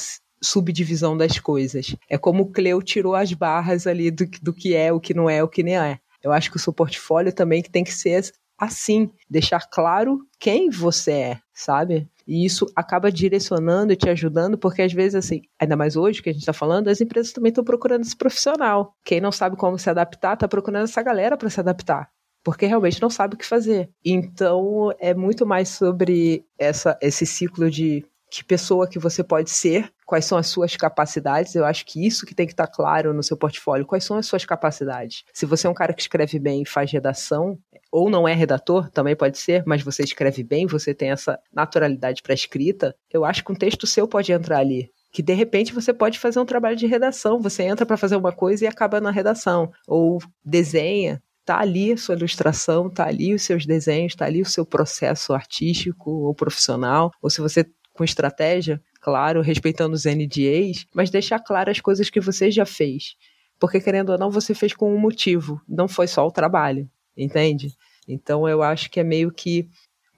[0.47, 1.95] subdivisão das coisas.
[2.09, 5.29] É como o Cleo tirou as barras ali do, do que é, o que não
[5.29, 5.99] é, o que nem é.
[6.23, 8.25] Eu acho que o seu portfólio também tem que ser
[8.59, 12.09] assim, deixar claro quem você é, sabe?
[12.27, 16.29] E isso acaba direcionando e te ajudando, porque às vezes, assim, ainda mais hoje que
[16.29, 18.95] a gente está falando, as empresas também estão procurando esse profissional.
[19.05, 22.09] Quem não sabe como se adaptar, está procurando essa galera para se adaptar.
[22.43, 23.91] Porque realmente não sabe o que fazer.
[24.05, 29.93] Então, é muito mais sobre essa, esse ciclo de que pessoa que você pode ser,
[30.07, 31.55] quais são as suas capacidades.
[31.55, 33.85] Eu acho que isso que tem que estar claro no seu portfólio.
[33.85, 35.25] Quais são as suas capacidades?
[35.35, 37.59] Se você é um cara que escreve bem e faz redação,
[37.91, 42.23] ou não é redator, também pode ser, mas você escreve bem, você tem essa naturalidade
[42.23, 45.95] para escrita, eu acho que um texto seu pode entrar ali que de repente você
[45.95, 49.11] pode fazer um trabalho de redação, você entra para fazer uma coisa e acaba na
[49.11, 54.43] redação, ou desenha, tá ali a sua ilustração, tá ali os seus desenhos, tá ali
[54.43, 60.85] o seu processo artístico ou profissional, ou se você com estratégia, claro, respeitando os NDAs,
[60.93, 63.15] mas deixar claras as coisas que você já fez.
[63.57, 67.73] Porque, querendo ou não, você fez com um motivo, não foi só o trabalho, entende?
[68.09, 69.69] Então, eu acho que é meio que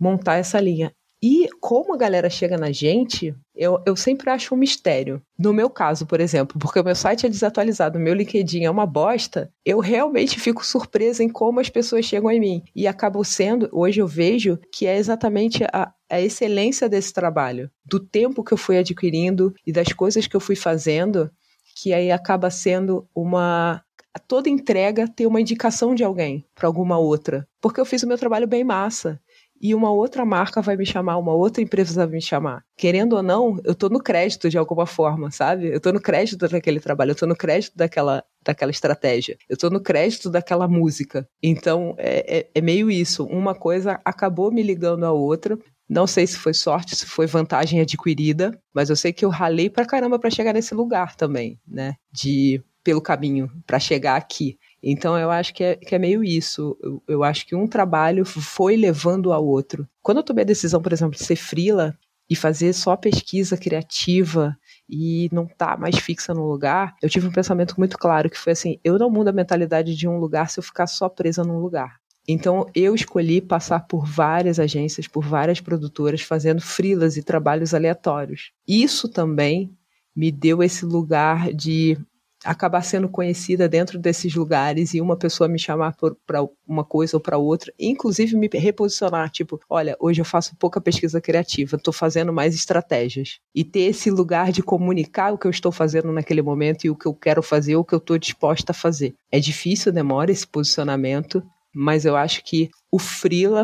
[0.01, 0.91] montar essa linha.
[1.22, 5.20] E como a galera chega na gente, eu, eu sempre acho um mistério.
[5.38, 8.70] No meu caso, por exemplo, porque o meu site é desatualizado, o meu LinkedIn é
[8.70, 12.62] uma bosta, eu realmente fico surpresa em como as pessoas chegam em mim.
[12.74, 18.00] E acabo sendo, hoje eu vejo que é exatamente a, a excelência desse trabalho, do
[18.00, 21.30] tempo que eu fui adquirindo e das coisas que eu fui fazendo,
[21.76, 23.82] que aí acaba sendo uma
[24.26, 28.16] toda entrega ter uma indicação de alguém para alguma outra, porque eu fiz o meu
[28.16, 29.20] trabalho bem massa
[29.61, 32.64] e uma outra marca vai me chamar, uma outra empresa vai me chamar.
[32.76, 35.68] Querendo ou não, eu estou no crédito de alguma forma, sabe?
[35.68, 39.70] Eu estou no crédito daquele trabalho, eu estou no crédito daquela, daquela estratégia, eu estou
[39.70, 41.28] no crédito daquela música.
[41.42, 43.24] Então, é, é, é meio isso.
[43.24, 45.59] Uma coisa acabou me ligando à outra.
[45.88, 49.70] Não sei se foi sorte, se foi vantagem adquirida, mas eu sei que eu ralei
[49.70, 51.94] pra caramba para chegar nesse lugar também, né?
[52.12, 54.59] De pelo caminho para chegar aqui.
[54.83, 56.76] Então eu acho que é, que é meio isso.
[56.83, 59.89] Eu, eu, acho que um trabalho foi levando ao outro.
[60.03, 61.97] Quando eu tomei a decisão, por exemplo, de ser frila
[62.31, 64.57] e fazer só pesquisa criativa
[64.89, 68.39] e não estar tá mais fixa no lugar, eu tive um pensamento muito claro que
[68.39, 71.43] foi assim: eu não mudo a mentalidade de um lugar se eu ficar só presa
[71.43, 71.99] num lugar.
[72.29, 78.53] Então eu escolhi passar por várias agências, por várias produtoras, fazendo frilas e trabalhos aleatórios.
[78.66, 79.74] Isso também
[80.14, 81.97] me deu esse lugar de
[82.45, 87.20] acabar sendo conhecida dentro desses lugares e uma pessoa me chamar para uma coisa ou
[87.20, 92.32] para outra, inclusive me reposicionar, tipo, olha, hoje eu faço pouca pesquisa criativa, estou fazendo
[92.32, 93.39] mais estratégias.
[93.55, 96.97] E ter esse lugar de comunicar o que eu estou fazendo naquele momento e o
[96.97, 99.14] que eu quero fazer, o que eu estou disposta a fazer.
[99.30, 101.43] É difícil, demora esse posicionamento,
[101.74, 103.62] mas eu acho que o Freela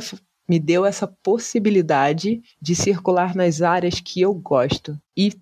[0.49, 4.99] me deu essa possibilidade de circular nas áreas que eu gosto.
[5.17, 5.33] E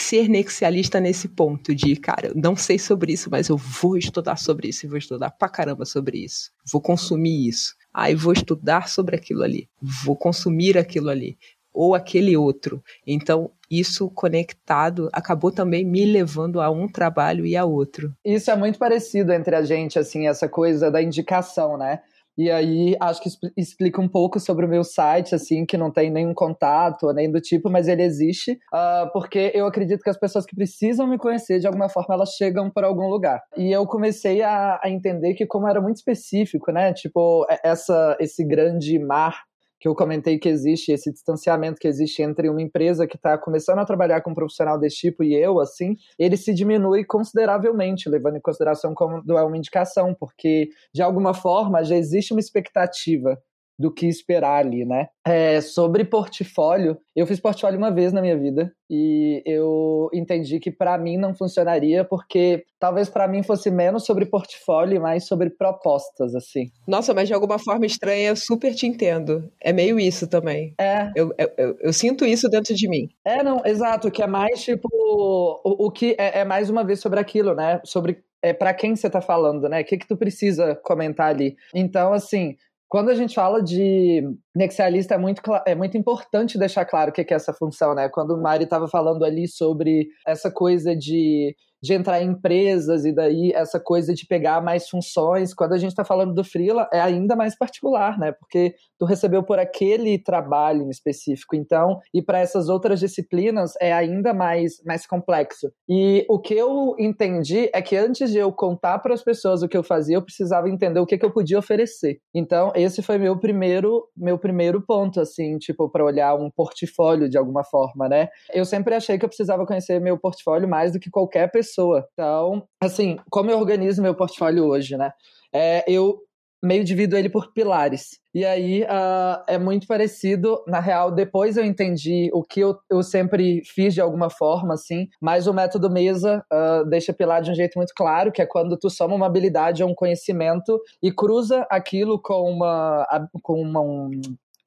[0.00, 4.68] ser nexialista nesse ponto de, cara, não sei sobre isso, mas eu vou estudar sobre
[4.68, 6.50] isso e vou estudar pra caramba sobre isso.
[6.70, 7.74] Vou consumir isso.
[7.92, 9.68] Aí vou estudar sobre aquilo ali.
[10.04, 11.36] Vou consumir aquilo ali.
[11.72, 12.82] Ou aquele outro.
[13.06, 18.12] Então, isso conectado acabou também me levando a um trabalho e a outro.
[18.24, 22.00] Isso é muito parecido entre a gente, assim, essa coisa da indicação, né?
[22.40, 26.10] E aí, acho que explica um pouco sobre o meu site, assim, que não tem
[26.10, 30.46] nenhum contato, nem do tipo, mas ele existe, uh, porque eu acredito que as pessoas
[30.46, 33.42] que precisam me conhecer, de alguma forma, elas chegam por algum lugar.
[33.58, 38.42] E eu comecei a, a entender que, como era muito específico, né, tipo, essa, esse
[38.42, 39.42] grande mar
[39.80, 43.78] que eu comentei que existe, esse distanciamento que existe entre uma empresa que está começando
[43.78, 48.36] a trabalhar com um profissional desse tipo e eu, assim, ele se diminui consideravelmente, levando
[48.36, 53.40] em consideração como é uma indicação, porque de alguma forma já existe uma expectativa
[53.80, 55.08] do que esperar ali, né?
[55.26, 60.70] É, sobre portfólio, eu fiz portfólio uma vez na minha vida e eu entendi que
[60.70, 65.48] para mim não funcionaria porque talvez para mim fosse menos sobre portfólio e mais sobre
[65.48, 66.70] propostas, assim.
[66.86, 69.50] Nossa, mas de alguma forma estranha eu super te entendo.
[69.58, 70.74] É meio isso também.
[70.78, 71.10] É.
[71.16, 73.08] Eu, eu, eu, sinto isso dentro de mim.
[73.24, 77.00] É, não, exato, que é mais tipo o, o que é, é mais uma vez
[77.00, 77.80] sobre aquilo, né?
[77.82, 79.80] Sobre é, para quem você tá falando, né?
[79.80, 81.56] O que que tu precisa comentar ali?
[81.74, 82.56] Então, assim,
[82.90, 84.20] quando a gente fala de
[84.52, 88.08] nexialista, é muito, é muito importante deixar claro o que é essa função, né?
[88.08, 93.12] Quando o Mari estava falando ali sobre essa coisa de de entrar em empresas e
[93.12, 95.54] daí essa coisa de pegar mais funções.
[95.54, 98.32] Quando a gente está falando do freela, é ainda mais particular, né?
[98.32, 101.56] Porque tu recebeu por aquele trabalho em específico.
[101.56, 105.72] Então, e para essas outras disciplinas é ainda mais, mais complexo.
[105.88, 109.68] E o que eu entendi é que antes de eu contar para as pessoas o
[109.68, 112.18] que eu fazia, eu precisava entender o que, que eu podia oferecer.
[112.34, 117.38] Então, esse foi meu primeiro, meu primeiro ponto, assim, tipo, para olhar um portfólio de
[117.38, 118.28] alguma forma, né?
[118.52, 122.06] Eu sempre achei que eu precisava conhecer meu portfólio mais do que qualquer pessoa pessoa.
[122.12, 125.12] Então, assim, como eu organizo meu portfólio hoje, né?
[125.54, 126.18] É, eu
[126.62, 128.18] meio divido ele por pilares.
[128.34, 130.62] E aí uh, é muito parecido.
[130.66, 135.08] Na real, depois eu entendi o que eu, eu sempre fiz de alguma forma, assim,
[135.20, 138.76] mas o método mesa uh, deixa pilar de um jeito muito claro, que é quando
[138.76, 143.06] tu soma uma habilidade ou um conhecimento e cruza aquilo com uma,
[143.42, 144.10] com uma, um,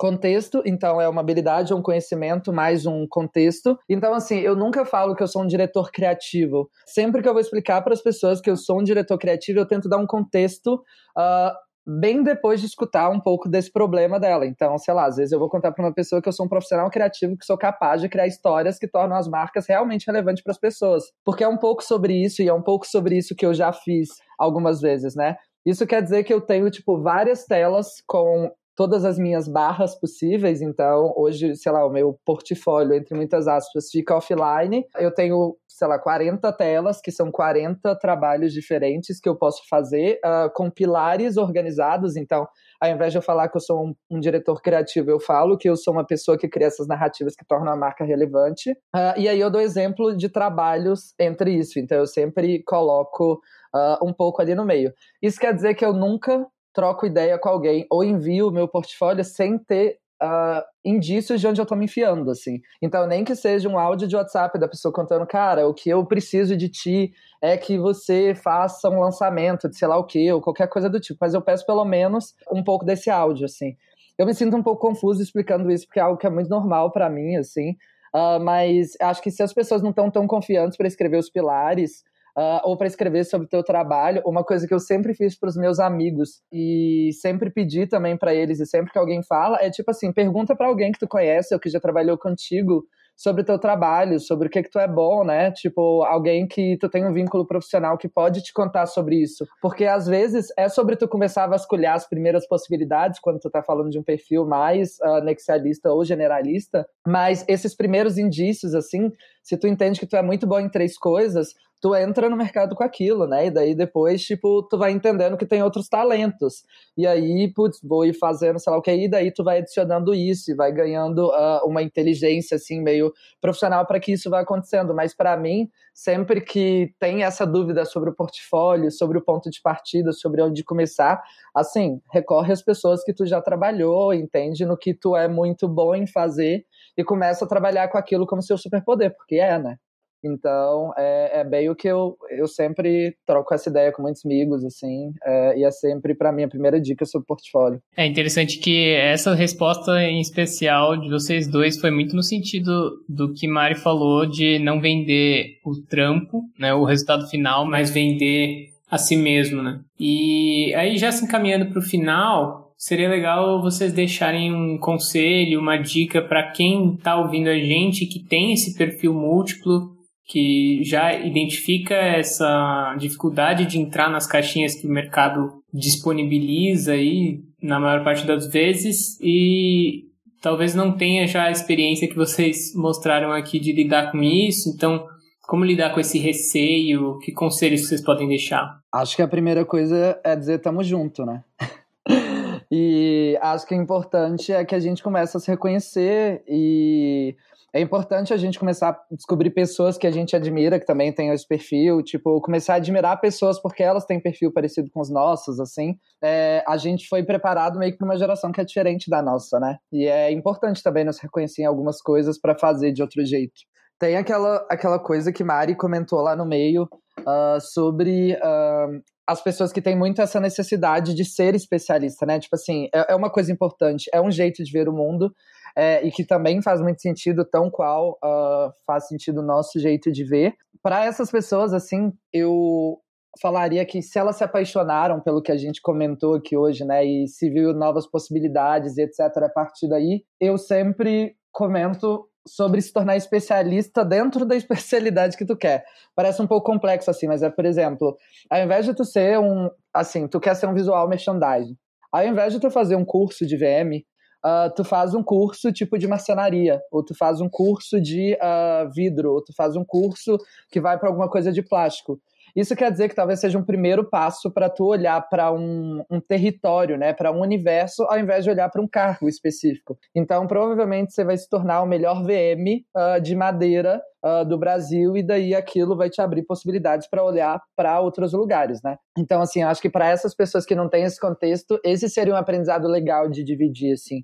[0.04, 3.80] contexto, então é uma habilidade, um conhecimento, mais um contexto.
[3.88, 6.70] Então, assim, eu nunca falo que eu sou um diretor criativo.
[6.86, 9.66] Sempre que eu vou explicar para as pessoas que eu sou um diretor criativo, eu
[9.66, 10.74] tento dar um contexto.
[11.18, 11.54] Uh,
[11.88, 14.46] bem depois de escutar um pouco desse problema dela.
[14.46, 16.50] Então, sei lá, às vezes eu vou contar para uma pessoa que eu sou um
[16.50, 20.52] profissional criativo, que sou capaz de criar histórias que tornam as marcas realmente relevantes para
[20.52, 21.06] as pessoas.
[21.24, 23.72] Porque é um pouco sobre isso e é um pouco sobre isso que eu já
[23.72, 25.38] fiz algumas vezes, né?
[25.66, 30.62] Isso quer dizer que eu tenho, tipo, várias telas com todas as minhas barras possíveis.
[30.62, 34.86] Então, hoje, sei lá, o meu portfólio, entre muitas aspas, fica offline.
[34.98, 40.20] Eu tenho, sei lá, 40 telas, que são 40 trabalhos diferentes que eu posso fazer,
[40.26, 42.16] uh, com pilares organizados.
[42.16, 42.48] Então,
[42.82, 45.70] ao invés de eu falar que eu sou um, um, diretor criativo, eu falo que
[45.70, 48.72] eu sou uma pessoa que cria essas narrativas que tornam a marca relevante.
[48.96, 51.80] Uh, e aí eu dou exemplo de trabalhos entre isso.
[51.80, 53.40] Então, eu sempre coloco.
[53.76, 54.94] Uh, um pouco ali no meio.
[55.20, 59.24] Isso quer dizer que eu nunca troco ideia com alguém ou envio o meu portfólio
[59.24, 62.62] sem ter uh, indícios de onde eu tô me enfiando, assim.
[62.82, 66.06] Então, nem que seja um áudio de WhatsApp da pessoa contando, cara, o que eu
[66.06, 70.42] preciso de ti é que você faça um lançamento de sei lá o que, ou
[70.42, 71.20] qualquer coisa do tipo.
[71.22, 73.76] Mas eu peço pelo menos um pouco desse áudio, assim.
[74.18, 76.92] Eu me sinto um pouco confuso explicando isso, porque é algo que é muito normal
[76.92, 77.72] para mim, assim.
[78.16, 82.04] Uh, mas acho que se as pessoas não estão tão confiantes para escrever os pilares,
[82.38, 85.50] uh, ou para escrever sobre o teu trabalho, uma coisa que eu sempre fiz para
[85.50, 89.70] os meus amigos e sempre pedi também para eles e sempre que alguém fala é
[89.70, 92.84] tipo assim, pergunta para alguém que tu conhece ou que já trabalhou contigo
[93.16, 95.52] sobre o teu trabalho, sobre o que que tu é bom, né?
[95.52, 99.46] Tipo, alguém que tu tem um vínculo profissional que pode te contar sobre isso.
[99.62, 103.62] Porque às vezes é sobre tu começar a vasculhar as primeiras possibilidades quando tu tá
[103.62, 109.12] falando de um perfil mais uh, nexialista ou generalista, mas esses primeiros indícios, assim,
[109.44, 111.50] se tu entende que tu é muito bom em três coisas,
[111.84, 113.48] tu entra no mercado com aquilo, né?
[113.48, 116.64] E daí depois, tipo, tu vai entendendo que tem outros talentos.
[116.96, 120.16] E aí, putz, vou ir fazendo, sei lá o que, e daí tu vai adicionando
[120.16, 123.12] isso e vai ganhando uh, uma inteligência, assim, meio
[123.42, 124.96] profissional para que isso vá acontecendo.
[124.96, 129.62] Mas para mim, sempre que tem essa dúvida sobre o portfólio, sobre o ponto de
[129.62, 131.22] partida, sobre onde começar,
[131.54, 135.94] assim, recorre às pessoas que tu já trabalhou, entende no que tu é muito bom
[135.94, 136.66] em fazer
[136.98, 139.78] e começa a trabalhar com aquilo como seu superpoder, porque é, né?
[140.24, 144.64] Então, é, é bem o que eu, eu sempre troco essa ideia com muitos amigos,
[144.64, 147.82] assim, é, e é sempre, para mim, a primeira dica sobre portfólio.
[147.96, 153.34] É interessante que essa resposta em especial de vocês dois foi muito no sentido do
[153.34, 158.98] que Mari falou de não vender o trampo, né, o resultado final, mas vender a
[158.98, 159.82] si mesmo, né?
[160.00, 165.78] E aí, já se encaminhando para o final, seria legal vocês deixarem um conselho, uma
[165.78, 169.93] dica para quem está ouvindo a gente que tem esse perfil múltiplo
[170.26, 177.80] que já identifica essa dificuldade de entrar nas caixinhas que o mercado disponibiliza aí na
[177.80, 180.06] maior parte das vezes e
[180.42, 185.06] talvez não tenha já a experiência que vocês mostraram aqui de lidar com isso, então
[185.48, 187.20] como lidar com esse receio?
[187.20, 188.80] Que conselhos vocês podem deixar?
[188.92, 191.44] Acho que a primeira coisa é dizer tamo junto, né?
[192.72, 197.36] e acho que é importante é que a gente comece a se reconhecer e
[197.74, 201.30] é importante a gente começar a descobrir pessoas que a gente admira, que também tem
[201.30, 205.60] esse perfil, tipo, começar a admirar pessoas porque elas têm perfil parecido com os nossos,
[205.60, 205.96] assim.
[206.24, 209.60] É, a gente foi preparado meio que para uma geração que é diferente da nossa,
[209.60, 209.78] né?
[209.92, 213.62] E é importante também nos reconhecer em algumas coisas para fazer de outro jeito.
[214.00, 216.84] Tem aquela, aquela coisa que Mari comentou lá no meio
[217.22, 222.40] uh, sobre uh, as pessoas que têm muito essa necessidade de ser especialista, né?
[222.40, 225.34] Tipo assim, é, é uma coisa importante, é um jeito de ver o mundo,
[225.76, 230.12] é, e que também faz muito sentido, tão qual uh, faz sentido o nosso jeito
[230.12, 230.54] de ver.
[230.82, 233.00] Para essas pessoas, assim, eu
[233.42, 237.28] falaria que se elas se apaixonaram pelo que a gente comentou aqui hoje, né, e
[237.28, 244.04] se viu novas possibilidades, etc., a partir daí, eu sempre comento sobre se tornar especialista
[244.04, 245.84] dentro da especialidade que tu quer.
[246.16, 248.18] Parece um pouco complexo assim, mas é, por exemplo,
[248.50, 251.76] ao invés de tu ser um, assim, tu quer ser um visual merchandising.
[252.12, 254.04] Ao invés de tu fazer um curso de VM,
[254.46, 258.90] uh, tu faz um curso tipo de marcenaria, ou tu faz um curso de uh,
[258.94, 260.38] vidro, ou tu faz um curso
[260.72, 262.20] que vai para alguma coisa de plástico.
[262.56, 266.22] Isso quer dizer que talvez seja um primeiro passo para tu olhar para um, um,
[266.22, 269.98] território, né, para um universo, ao invés de olhar para um cargo específico.
[270.14, 275.18] Então, provavelmente você vai se tornar o melhor VM uh, de madeira uh, do Brasil
[275.18, 278.98] e daí aquilo vai te abrir possibilidades para olhar para outros lugares, né?
[279.18, 282.38] Então, assim, acho que para essas pessoas que não têm esse contexto, esse seria um
[282.38, 284.24] aprendizado legal de dividir, assim.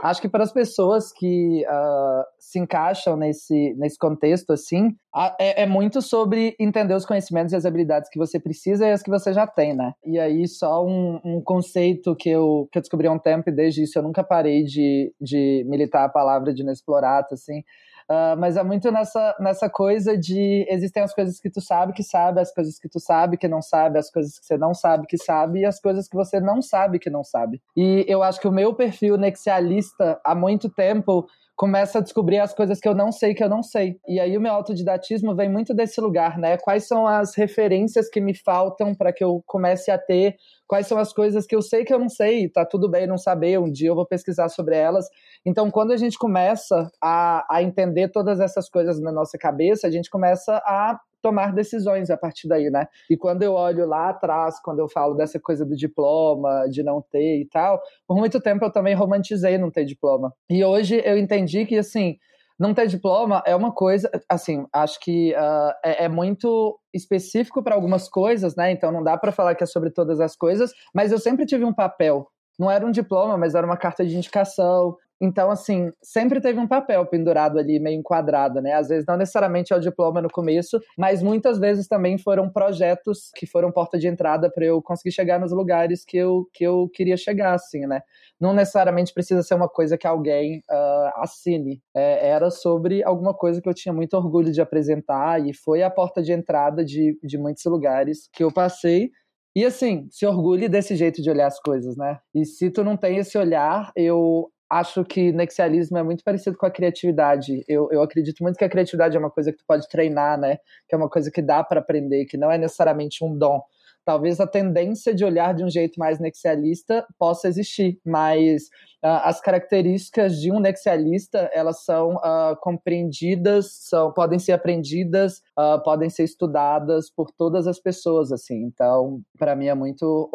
[0.00, 4.96] Acho que para as pessoas que uh, se encaixam nesse, nesse contexto, assim,
[5.38, 9.02] é, é, muito sobre entender os conhecimentos e as habilidades que você precisa e as
[9.02, 9.92] que você já tem, né?
[10.04, 13.52] E aí, só um, um conceito que eu, que eu descobri há um tempo e
[13.52, 17.64] desde isso eu nunca parei de, de militar a palavra de inexplorado, assim,
[18.10, 22.02] Uh, mas é muito nessa, nessa coisa de existem as coisas que tu sabe que
[22.02, 25.06] sabe, as coisas que tu sabe que não sabe, as coisas que você não sabe
[25.06, 27.60] que sabe e as coisas que você não sabe que não sabe.
[27.76, 31.28] E eu acho que o meu perfil nexialista há muito tempo
[31.58, 33.98] começa a descobrir as coisas que eu não sei que eu não sei.
[34.06, 36.56] E aí o meu autodidatismo vem muito desse lugar, né?
[36.56, 40.36] Quais são as referências que me faltam para que eu comece a ter
[40.68, 43.16] quais são as coisas que eu sei que eu não sei, tá tudo bem não
[43.16, 45.08] saber, um dia eu vou pesquisar sobre elas.
[45.44, 49.90] Então, quando a gente começa a, a entender todas essas coisas na nossa cabeça, a
[49.90, 52.86] gente começa a tomar decisões a partir daí, né?
[53.10, 57.02] E quando eu olho lá atrás, quando eu falo dessa coisa do diploma, de não
[57.02, 60.32] ter e tal, por muito tempo eu também romantizei não ter diploma.
[60.48, 62.16] E hoje eu entendi que, assim,
[62.58, 67.74] não ter diploma é uma coisa, assim, acho que uh, é, é, muito específico para
[67.74, 68.72] algumas coisas, né?
[68.72, 71.64] Então não dá para falar que é sobre todas as coisas, mas eu sempre tive
[71.64, 72.28] um papel.
[72.58, 76.66] Não era um diploma, mas era uma carta de indicação, então, assim, sempre teve um
[76.66, 78.74] papel pendurado ali, meio enquadrado, né?
[78.74, 83.30] Às vezes não necessariamente é o diploma no começo, mas muitas vezes também foram projetos
[83.34, 86.88] que foram porta de entrada para eu conseguir chegar nos lugares que eu, que eu
[86.94, 88.02] queria chegar, assim, né?
[88.40, 91.82] Não necessariamente precisa ser uma coisa que alguém uh, assine.
[91.94, 95.90] É, era sobre alguma coisa que eu tinha muito orgulho de apresentar e foi a
[95.90, 99.10] porta de entrada de, de muitos lugares que eu passei.
[99.56, 102.20] E assim, se orgulhe desse jeito de olhar as coisas, né?
[102.32, 106.66] E se tu não tem esse olhar, eu acho que nexialismo é muito parecido com
[106.66, 107.64] a criatividade.
[107.66, 110.58] Eu, eu acredito muito que a criatividade é uma coisa que tu pode treinar, né?
[110.88, 113.62] Que é uma coisa que dá para aprender, que não é necessariamente um dom
[114.08, 118.62] talvez a tendência de olhar de um jeito mais nexialista possa existir, mas
[119.04, 125.78] uh, as características de um nexialista elas são uh, compreendidas, são, podem ser aprendidas, uh,
[125.84, 128.62] podem ser estudadas por todas as pessoas, assim.
[128.62, 130.30] Então, para mim é muito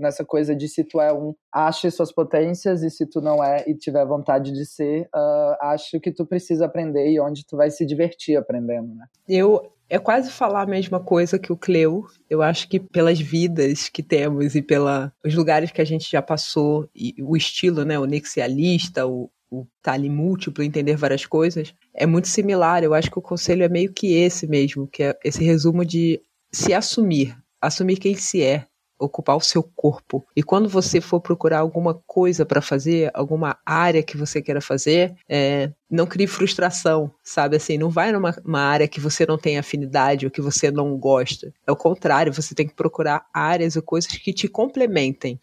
[0.00, 3.62] nessa coisa de se tu é um, ache suas potências e se tu não é
[3.68, 5.08] e tiver vontade de ser,
[5.60, 9.06] acho que tu precisa aprender e onde tu vai se divertir aprendendo, né?
[9.28, 12.06] Eu é quase falar a mesma coisa que o Cleo.
[12.28, 16.88] Eu acho que pelas vidas que temos e pelos lugares que a gente já passou,
[16.96, 22.06] e o estilo, né, o nexialista, o, o tá ali múltiplo, entender várias coisas, é
[22.06, 22.82] muito similar.
[22.82, 26.18] Eu acho que o conselho é meio que esse mesmo, que é esse resumo de
[26.50, 28.66] se assumir, assumir quem se é,
[29.02, 30.24] ocupar o seu corpo.
[30.36, 35.14] E quando você for procurar alguma coisa para fazer, alguma área que você queira fazer,
[35.28, 37.56] é, não crie frustração, sabe?
[37.56, 41.52] Assim, não vai numa área que você não tem afinidade ou que você não gosta.
[41.66, 45.40] É o contrário, você tem que procurar áreas ou coisas que te complementem.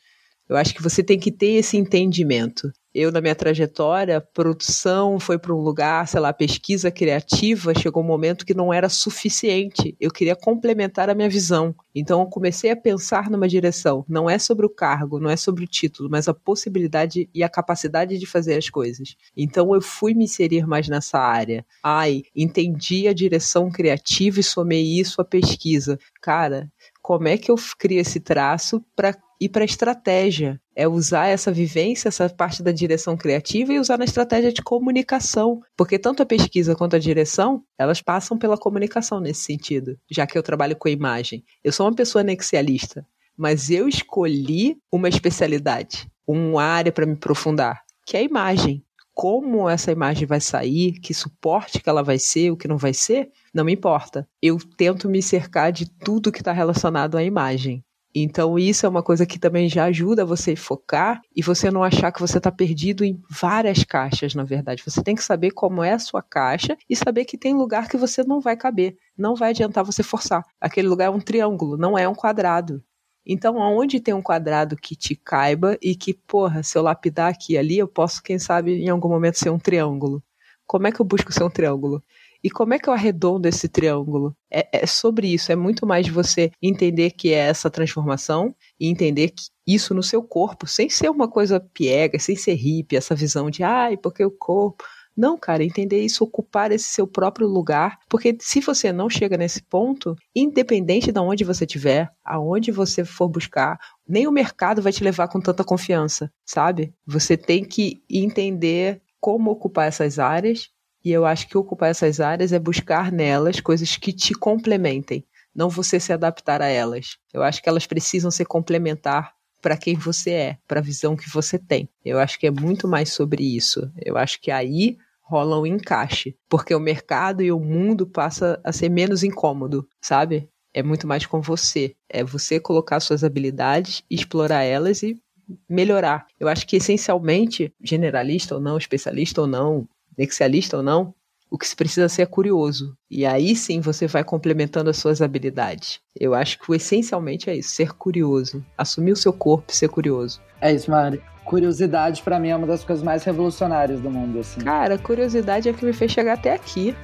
[0.50, 2.72] Eu acho que você tem que ter esse entendimento.
[2.92, 8.06] Eu, na minha trajetória, produção foi para um lugar, sei lá, pesquisa criativa, chegou um
[8.08, 9.96] momento que não era suficiente.
[10.00, 11.76] Eu queria complementar a minha visão.
[11.94, 14.04] Então, eu comecei a pensar numa direção.
[14.10, 17.50] Não é sobre o cargo, não é sobre o título, mas a possibilidade e a
[17.50, 19.16] capacidade de fazer as coisas.
[19.38, 21.64] Então, eu fui me inserir mais nessa área.
[21.84, 26.00] Ai, entendi a direção criativa e somei isso à pesquisa.
[26.20, 26.72] Cara,
[27.04, 30.60] como é que eu crio esse traço para ir para estratégia?
[30.76, 35.62] É usar essa vivência, essa parte da direção criativa e usar na estratégia de comunicação,
[35.78, 40.38] porque tanto a pesquisa quanto a direção, elas passam pela comunicação nesse sentido, já que
[40.38, 41.44] eu trabalho com a imagem.
[41.64, 43.06] Eu sou uma pessoa nexialista,
[43.38, 48.84] mas eu escolhi uma especialidade, uma área para me aprofundar, que é a imagem
[49.20, 52.94] como essa imagem vai sair, que suporte que ela vai ser, o que não vai
[52.94, 54.26] ser, não me importa.
[54.42, 57.84] Eu tento me cercar de tudo que está relacionado à imagem.
[58.14, 61.84] Então, isso é uma coisa que também já ajuda você a focar e você não
[61.84, 64.84] achar que você está perdido em várias caixas, na verdade.
[64.84, 67.98] Você tem que saber como é a sua caixa e saber que tem lugar que
[67.98, 68.98] você não vai caber.
[69.16, 70.44] Não vai adiantar você forçar.
[70.60, 72.84] Aquele lugar é um triângulo, não é um quadrado.
[73.26, 77.54] Então, aonde tem um quadrado que te caiba e que, porra, se eu lapidar aqui
[77.54, 80.24] e ali, eu posso, quem sabe, em algum momento ser um triângulo.
[80.66, 82.04] Como é que eu busco ser um triângulo?
[82.44, 84.36] E como é que eu arredondo esse triângulo?
[84.52, 88.88] É, é, sobre isso, é muito mais de você entender que é essa transformação e
[88.88, 93.14] entender que isso no seu corpo, sem ser uma coisa piega, sem ser hippie, essa
[93.14, 94.84] visão de, ai, porque o corpo.
[95.16, 99.62] Não, cara, entender isso, ocupar esse seu próprio lugar, porque se você não chega nesse
[99.62, 103.78] ponto, independente de onde você estiver, aonde você for buscar,
[104.08, 106.94] nem o mercado vai te levar com tanta confiança, sabe?
[107.06, 110.70] Você tem que entender como ocupar essas áreas,
[111.10, 115.68] e eu acho que ocupar essas áreas é buscar nelas coisas que te complementem, não
[115.68, 117.18] você se adaptar a elas.
[117.34, 121.28] Eu acho que elas precisam ser complementar para quem você é, para a visão que
[121.28, 121.90] você tem.
[122.06, 123.92] Eu acho que é muito mais sobre isso.
[124.06, 128.72] Eu acho que aí rola um encaixe, porque o mercado e o mundo passa a
[128.72, 130.48] ser menos incômodo, sabe?
[130.74, 131.96] É muito mais com você.
[132.08, 135.20] É você colocar suas habilidades, explorar elas e
[135.68, 136.28] melhorar.
[136.40, 139.88] Eu acho que essencialmente, generalista ou não, especialista ou não,
[140.20, 141.14] nexialista ou não,
[141.50, 142.96] o que se precisa ser é curioso.
[143.10, 146.00] E aí sim você vai complementando as suas habilidades.
[146.16, 148.64] Eu acho que o essencialmente é isso, ser curioso.
[148.78, 150.40] Assumir o seu corpo e ser curioso.
[150.62, 154.62] É isso, Mari curiosidade para mim é uma das coisas mais revolucionárias do mundo, assim.
[154.62, 156.96] Cara, curiosidade é o que me fez chegar até aqui.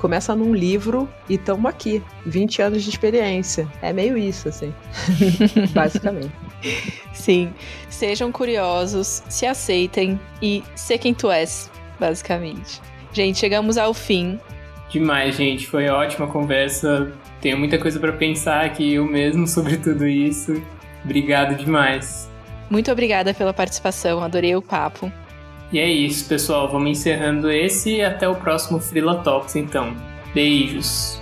[0.00, 2.02] Começa num livro e estamos aqui.
[2.26, 3.68] 20 anos de experiência.
[3.80, 4.74] É meio isso, assim.
[5.72, 6.32] Basicamente.
[7.12, 7.54] Sim.
[7.88, 12.80] Sejam curiosos, se aceitem e ser quem tu és, basicamente.
[13.12, 14.38] Gente, chegamos ao fim.
[14.90, 15.66] Demais, gente.
[15.66, 17.12] Foi ótima conversa.
[17.40, 20.62] Tenho muita coisa para pensar aqui eu mesmo sobre tudo isso.
[21.04, 22.28] Obrigado demais.
[22.70, 25.10] Muito obrigada pela participação, adorei o papo.
[25.72, 26.70] E é isso, pessoal.
[26.70, 29.94] Vamos encerrando esse e até o próximo Frila Talks, então.
[30.34, 31.20] Beijos!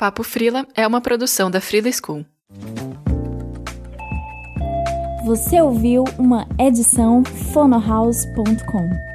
[0.00, 2.24] Papo Frila é uma produção da Frila School.
[5.26, 7.22] Você ouviu uma edição
[7.52, 9.09] fonohouse.com.